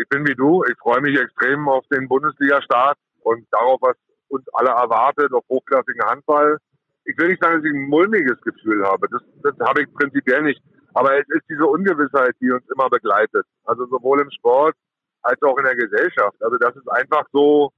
Ich 0.00 0.08
bin 0.08 0.26
wie 0.26 0.34
du. 0.34 0.62
Ich 0.70 0.78
freue 0.78 1.02
mich 1.02 1.20
extrem 1.20 1.68
auf 1.68 1.84
den 1.92 2.08
Bundesliga-Start 2.08 2.96
und 3.24 3.46
darauf, 3.50 3.78
was 3.82 3.96
uns 4.28 4.44
alle 4.54 4.70
erwartet 4.70 5.32
auf 5.32 5.44
hochklassigen 5.48 6.04
Handball. 6.04 6.58
Ich 7.04 7.16
will 7.18 7.28
nicht 7.28 7.42
sagen, 7.42 7.56
dass 7.56 7.64
ich 7.64 7.74
ein 7.74 7.88
mulmiges 7.88 8.40
Gefühl 8.42 8.84
habe. 8.84 9.08
Das, 9.10 9.22
das 9.42 9.66
habe 9.66 9.82
ich 9.82 9.92
prinzipiell 9.94 10.42
nicht. 10.42 10.62
Aber 10.94 11.18
es 11.18 11.26
ist 11.28 11.44
diese 11.48 11.66
Ungewissheit, 11.66 12.34
die 12.40 12.50
uns 12.50 12.64
immer 12.72 12.88
begleitet. 12.90 13.46
Also 13.64 13.86
sowohl 13.86 14.20
im 14.20 14.30
Sport 14.30 14.74
als 15.22 15.40
auch 15.42 15.56
in 15.58 15.64
der 15.64 15.76
Gesellschaft. 15.76 16.36
Also 16.40 16.56
das 16.58 16.74
ist 16.76 16.88
einfach 16.90 17.24
so, 17.32 17.72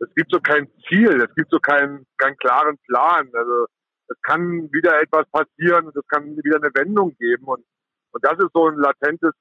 es 0.00 0.08
gibt 0.14 0.30
so 0.32 0.40
kein 0.40 0.68
Ziel, 0.88 1.20
es 1.22 1.34
gibt 1.34 1.50
so 1.50 1.58
keinen, 1.58 2.06
keinen 2.18 2.36
klaren 2.36 2.78
Plan. 2.86 3.28
Also 3.32 3.66
es 4.08 4.16
kann 4.22 4.70
wieder 4.72 5.00
etwas 5.00 5.26
passieren, 5.30 5.88
es 5.88 6.08
kann 6.08 6.36
wieder 6.36 6.56
eine 6.56 6.74
Wendung 6.74 7.16
geben. 7.18 7.44
Und, 7.46 7.64
und 8.12 8.24
das 8.24 8.38
ist 8.38 8.52
so 8.52 8.68
ein 8.68 8.78
latentes 8.78 9.32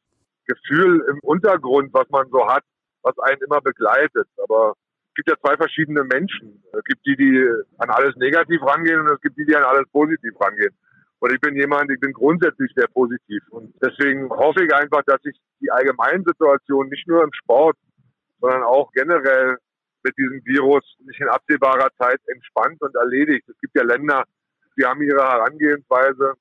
Gefühl 0.46 1.04
im 1.10 1.20
Untergrund, 1.22 1.94
was 1.94 2.10
man 2.10 2.30
so 2.30 2.48
hat, 2.48 2.64
was 3.02 3.18
einen 3.20 3.42
immer 3.42 3.62
begleitet. 3.62 4.28
Aber 4.38 4.76
gibt 5.15 5.30
ja 5.30 5.36
zwei 5.41 5.56
verschiedene 5.56 6.04
Menschen. 6.04 6.63
Es 6.73 6.84
gibt 6.84 7.06
die, 7.06 7.15
die 7.15 7.49
an 7.78 7.89
alles 7.89 8.15
negativ 8.17 8.62
rangehen 8.62 8.99
und 8.99 9.12
es 9.12 9.21
gibt 9.21 9.38
die, 9.38 9.45
die 9.45 9.56
an 9.56 9.63
alles 9.63 9.89
positiv 9.91 10.34
rangehen. 10.39 10.75
Und 11.19 11.34
ich 11.34 11.39
bin 11.39 11.56
jemand, 11.56 11.89
ich 11.91 11.99
bin 11.99 12.13
grundsätzlich 12.13 12.71
sehr 12.75 12.88
positiv. 12.88 13.41
Und 13.49 13.73
deswegen 13.82 14.30
hoffe 14.30 14.63
ich 14.63 14.73
einfach, 14.73 15.01
dass 15.06 15.21
sich 15.21 15.36
die 15.62 15.71
Allgemeinsituation 15.71 16.89
nicht 16.89 17.08
nur 17.08 17.23
im 17.23 17.34
Sport, 17.34 17.78
sondern 18.39 18.63
auch 18.63 18.91
generell 18.91 19.58
mit 20.04 20.15
diesem 20.17 20.43
Virus 20.45 20.84
nicht 20.99 21.19
in 21.19 21.30
absehbarer 21.30 21.89
Zeit 21.97 22.19
entspannt 22.28 22.80
und 22.82 22.95
erledigt. 22.95 23.47
Es 23.49 23.58
gibt 23.60 23.75
ja 23.75 23.84
Länder, 23.84 24.23
die 24.78 24.86
haben 24.86 25.01
ihre 25.01 25.23
Herangehensweise 25.23 26.34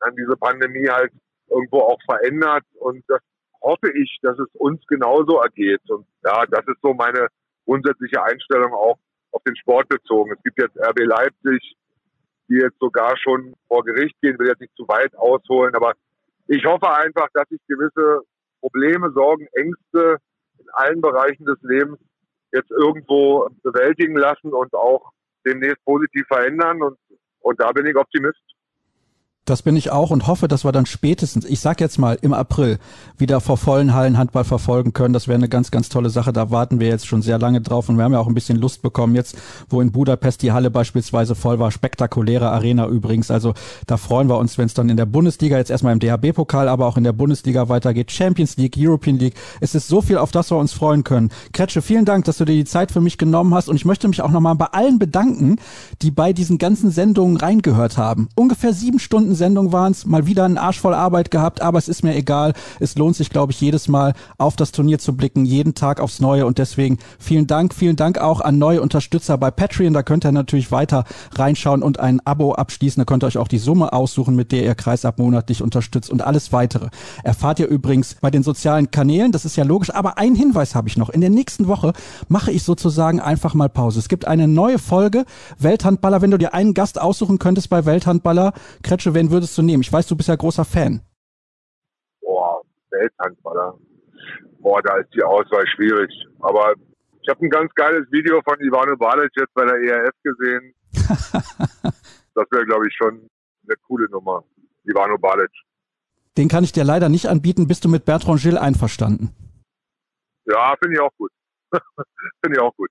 an 0.00 0.14
diese 0.14 0.36
Pandemie 0.36 0.88
halt 0.88 1.10
irgendwo 1.48 1.80
auch 1.80 1.98
verändert. 2.04 2.64
Und 2.74 3.02
das 3.08 3.20
hoffe 3.60 3.90
ich, 3.94 4.18
dass 4.22 4.38
es 4.38 4.48
uns 4.54 4.86
genauso 4.86 5.40
ergeht. 5.40 5.80
Und 5.88 6.06
ja, 6.24 6.44
das 6.46 6.66
ist 6.68 6.80
so 6.82 6.94
meine 6.94 7.28
grundsätzliche 7.68 8.22
Einstellung 8.22 8.72
auch 8.72 8.98
auf 9.32 9.42
den 9.42 9.56
Sport 9.56 9.88
bezogen. 9.88 10.32
Es 10.32 10.42
gibt 10.42 10.58
jetzt 10.58 10.76
RB 10.78 11.00
Leipzig, 11.00 11.76
die 12.48 12.54
jetzt 12.54 12.78
sogar 12.80 13.14
schon 13.18 13.54
vor 13.68 13.84
Gericht 13.84 14.18
gehen, 14.22 14.38
will 14.38 14.48
jetzt 14.48 14.60
nicht 14.60 14.74
zu 14.74 14.88
weit 14.88 15.14
ausholen, 15.16 15.74
aber 15.74 15.92
ich 16.46 16.64
hoffe 16.64 16.90
einfach, 16.90 17.28
dass 17.34 17.46
sich 17.50 17.60
gewisse 17.68 18.22
Probleme, 18.60 19.12
Sorgen, 19.12 19.46
Ängste 19.52 20.16
in 20.58 20.66
allen 20.72 21.02
Bereichen 21.02 21.44
des 21.44 21.58
Lebens 21.60 21.98
jetzt 22.52 22.70
irgendwo 22.70 23.46
bewältigen 23.62 24.16
lassen 24.16 24.54
und 24.54 24.72
auch 24.72 25.12
demnächst 25.46 25.84
positiv 25.84 26.26
verändern 26.26 26.82
und, 26.82 26.98
und 27.40 27.60
da 27.60 27.70
bin 27.72 27.84
ich 27.84 27.96
Optimist. 27.96 28.40
Das 29.48 29.62
bin 29.62 29.76
ich 29.76 29.90
auch 29.90 30.10
und 30.10 30.26
hoffe, 30.26 30.46
dass 30.46 30.66
wir 30.66 30.72
dann 30.72 30.84
spätestens, 30.84 31.46
ich 31.46 31.60
sag 31.60 31.80
jetzt 31.80 31.98
mal 31.98 32.18
im 32.20 32.34
April, 32.34 32.78
wieder 33.16 33.40
vor 33.40 33.56
vollen 33.56 33.94
Hallen 33.94 34.18
Handball 34.18 34.44
verfolgen 34.44 34.92
können. 34.92 35.14
Das 35.14 35.26
wäre 35.26 35.38
eine 35.38 35.48
ganz, 35.48 35.70
ganz 35.70 35.88
tolle 35.88 36.10
Sache. 36.10 36.34
Da 36.34 36.50
warten 36.50 36.80
wir 36.80 36.88
jetzt 36.88 37.06
schon 37.06 37.22
sehr 37.22 37.38
lange 37.38 37.62
drauf 37.62 37.88
und 37.88 37.96
wir 37.96 38.04
haben 38.04 38.12
ja 38.12 38.18
auch 38.18 38.26
ein 38.26 38.34
bisschen 38.34 38.58
Lust 38.58 38.82
bekommen 38.82 39.14
jetzt, 39.14 39.38
wo 39.70 39.80
in 39.80 39.90
Budapest 39.90 40.42
die 40.42 40.52
Halle 40.52 40.70
beispielsweise 40.70 41.34
voll 41.34 41.58
war. 41.58 41.70
Spektakuläre 41.70 42.50
Arena 42.50 42.88
übrigens. 42.88 43.30
Also 43.30 43.54
da 43.86 43.96
freuen 43.96 44.28
wir 44.28 44.36
uns, 44.36 44.58
wenn 44.58 44.66
es 44.66 44.74
dann 44.74 44.90
in 44.90 44.98
der 44.98 45.06
Bundesliga, 45.06 45.56
jetzt 45.56 45.70
erstmal 45.70 45.94
im 45.94 45.98
DHB-Pokal, 45.98 46.68
aber 46.68 46.84
auch 46.84 46.98
in 46.98 47.04
der 47.04 47.14
Bundesliga 47.14 47.70
weitergeht. 47.70 48.12
Champions 48.12 48.58
League, 48.58 48.74
European 48.76 49.18
League. 49.18 49.34
Es 49.62 49.74
ist 49.74 49.88
so 49.88 50.02
viel, 50.02 50.18
auf 50.18 50.30
das 50.30 50.50
wir 50.50 50.58
uns 50.58 50.74
freuen 50.74 51.04
können. 51.04 51.30
Kretsche, 51.54 51.80
vielen 51.80 52.04
Dank, 52.04 52.26
dass 52.26 52.36
du 52.36 52.44
dir 52.44 52.52
die 52.54 52.66
Zeit 52.66 52.92
für 52.92 53.00
mich 53.00 53.16
genommen 53.16 53.54
hast 53.54 53.70
und 53.70 53.76
ich 53.76 53.86
möchte 53.86 54.08
mich 54.08 54.20
auch 54.20 54.30
nochmal 54.30 54.56
bei 54.56 54.66
allen 54.66 54.98
bedanken, 54.98 55.56
die 56.02 56.10
bei 56.10 56.34
diesen 56.34 56.58
ganzen 56.58 56.90
Sendungen 56.90 57.38
reingehört 57.38 57.96
haben. 57.96 58.28
Ungefähr 58.34 58.74
sieben 58.74 58.98
Stunden 58.98 59.37
Sendung 59.38 59.72
waren 59.72 59.92
es, 59.92 60.04
mal 60.04 60.26
wieder 60.26 60.44
einen 60.44 60.58
Arsch 60.58 60.80
voll 60.80 60.92
Arbeit 60.92 61.30
gehabt, 61.30 61.62
aber 61.62 61.78
es 61.78 61.88
ist 61.88 62.04
mir 62.04 62.14
egal. 62.14 62.52
Es 62.80 62.96
lohnt 62.96 63.16
sich, 63.16 63.30
glaube 63.30 63.52
ich, 63.52 63.60
jedes 63.60 63.88
Mal 63.88 64.12
auf 64.36 64.56
das 64.56 64.72
Turnier 64.72 64.98
zu 64.98 65.16
blicken, 65.16 65.46
jeden 65.46 65.74
Tag 65.74 66.00
aufs 66.00 66.20
Neue 66.20 66.44
und 66.44 66.58
deswegen 66.58 66.98
vielen 67.18 67.46
Dank, 67.46 67.72
vielen 67.72 67.96
Dank 67.96 68.18
auch 68.18 68.42
an 68.42 68.58
neue 68.58 68.82
Unterstützer 68.82 69.38
bei 69.38 69.50
Patreon. 69.50 69.94
Da 69.94 70.02
könnt 70.02 70.26
ihr 70.26 70.32
natürlich 70.32 70.70
weiter 70.70 71.04
reinschauen 71.34 71.82
und 71.82 72.00
ein 72.00 72.20
Abo 72.26 72.52
abschließen. 72.52 73.00
Da 73.00 73.04
könnt 73.04 73.24
ihr 73.24 73.28
euch 73.28 73.38
auch 73.38 73.48
die 73.48 73.58
Summe 73.58 73.92
aussuchen, 73.92 74.36
mit 74.36 74.52
der 74.52 74.64
ihr 74.64 74.74
Kreisab 74.74 75.18
monatlich 75.18 75.62
unterstützt 75.62 76.10
und 76.10 76.20
alles 76.22 76.52
weitere. 76.52 76.88
Erfahrt 77.22 77.60
ihr 77.60 77.68
übrigens 77.68 78.16
bei 78.20 78.30
den 78.30 78.42
sozialen 78.42 78.90
Kanälen, 78.90 79.32
das 79.32 79.44
ist 79.44 79.56
ja 79.56 79.64
logisch, 79.64 79.94
aber 79.94 80.18
einen 80.18 80.36
Hinweis 80.36 80.74
habe 80.74 80.88
ich 80.88 80.96
noch. 80.96 81.10
In 81.10 81.20
der 81.20 81.30
nächsten 81.30 81.68
Woche 81.68 81.92
mache 82.28 82.50
ich 82.50 82.62
sozusagen 82.64 83.20
einfach 83.20 83.54
mal 83.54 83.68
Pause. 83.68 83.98
Es 84.00 84.08
gibt 84.08 84.26
eine 84.26 84.48
neue 84.48 84.78
Folge 84.78 85.24
Welthandballer. 85.58 86.20
Wenn 86.22 86.30
du 86.30 86.38
dir 86.38 86.54
einen 86.54 86.74
Gast 86.74 87.00
aussuchen 87.00 87.38
könntest 87.38 87.70
bei 87.70 87.84
Welthandballer, 87.84 88.52
Kretsche, 88.82 89.14
wen 89.28 89.32
würdest 89.32 89.56
du 89.58 89.62
nehmen? 89.62 89.82
Ich 89.82 89.92
weiß, 89.92 90.06
du 90.06 90.16
bist 90.16 90.28
ja 90.28 90.36
großer 90.36 90.64
Fan. 90.64 91.00
Boah, 92.20 92.62
Welthandballer. 92.90 93.78
Boah, 94.60 94.82
da 94.82 94.96
ist 94.96 95.12
die 95.14 95.22
Auswahl 95.22 95.66
schwierig. 95.76 96.10
Aber 96.40 96.74
Ich 97.22 97.28
habe 97.28 97.44
ein 97.44 97.50
ganz 97.50 97.70
geiles 97.74 98.10
Video 98.10 98.40
von 98.42 98.58
Ivano 98.60 98.96
Balic 98.96 99.30
jetzt 99.36 99.52
bei 99.52 99.66
der 99.66 99.76
ERF 99.76 100.14
gesehen. 100.22 100.74
das 100.92 102.46
wäre, 102.50 102.64
glaube 102.64 102.86
ich, 102.88 102.94
schon 102.96 103.28
eine 103.64 103.76
coole 103.86 104.08
Nummer. 104.08 104.44
Ivano 104.84 105.18
Balic. 105.18 105.50
Den 106.38 106.48
kann 106.48 106.64
ich 106.64 106.72
dir 106.72 106.84
leider 106.84 107.10
nicht 107.10 107.26
anbieten. 107.28 107.68
Bist 107.68 107.84
du 107.84 107.90
mit 107.90 108.06
Bertrand 108.06 108.40
Gilles 108.40 108.58
einverstanden? 108.58 109.34
Ja, 110.46 110.74
finde 110.82 110.94
ich 110.96 111.00
auch 111.00 111.12
gut. 111.18 111.30
finde 112.42 112.56
ich 112.56 112.60
auch 112.60 112.74
gut. 112.76 112.88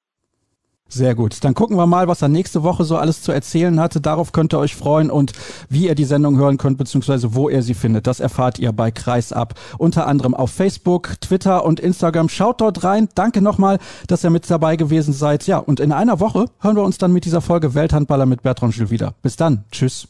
Sehr 0.89 1.15
gut. 1.15 1.43
Dann 1.43 1.54
gucken 1.54 1.76
wir 1.76 1.86
mal, 1.86 2.08
was 2.08 2.21
er 2.21 2.30
nächste 2.30 2.63
Woche 2.63 2.86
so 2.86 2.97
alles 2.97 3.21
zu 3.21 3.32
erzählen 3.32 3.80
hatte. 3.80 4.00
Darauf 4.00 4.32
könnt 4.32 4.54
ihr 4.54 4.60
euch 4.60 4.76
freuen 4.76 5.12
und 5.12 5.34
wie 5.69 5.88
ihr 5.88 5.95
die 5.95 6.06
Sendung 6.06 6.38
hören 6.38 6.58
könnt, 6.58 6.78
beziehungsweise 6.78 7.36
wo 7.36 7.50
ihr 7.50 7.62
sie 7.62 7.73
findet. 7.73 8.08
Das 8.08 8.19
erfahrt 8.19 8.58
ihr 8.58 8.71
bei 8.71 8.91
Kreisab. 8.91 9.56
Unter 9.78 10.08
anderem 10.08 10.34
auf 10.34 10.52
Facebook, 10.52 11.19
Twitter 11.19 11.65
und 11.65 11.80
Instagram. 11.80 12.30
Schaut 12.30 12.62
dort 12.62 12.84
rein. 12.84 13.10
Danke 13.15 13.41
nochmal, 13.41 13.80
dass 14.08 14.23
ihr 14.23 14.30
mit 14.30 14.50
dabei 14.50 14.78
gewesen 14.78 15.13
seid. 15.13 15.45
Ja, 15.45 15.58
und 15.58 15.80
in 15.80 15.91
einer 15.91 16.19
Woche 16.19 16.45
hören 16.60 16.78
wir 16.78 16.84
uns 16.84 16.97
dann 16.97 17.12
mit 17.12 17.26
dieser 17.26 17.41
Folge 17.41 17.73
Welthandballer 17.73 18.26
mit 18.26 18.43
Bertrand 18.43 18.73
Gilles 18.73 18.89
wieder. 18.89 19.13
Bis 19.21 19.36
dann. 19.36 19.65
Tschüss. 19.71 20.08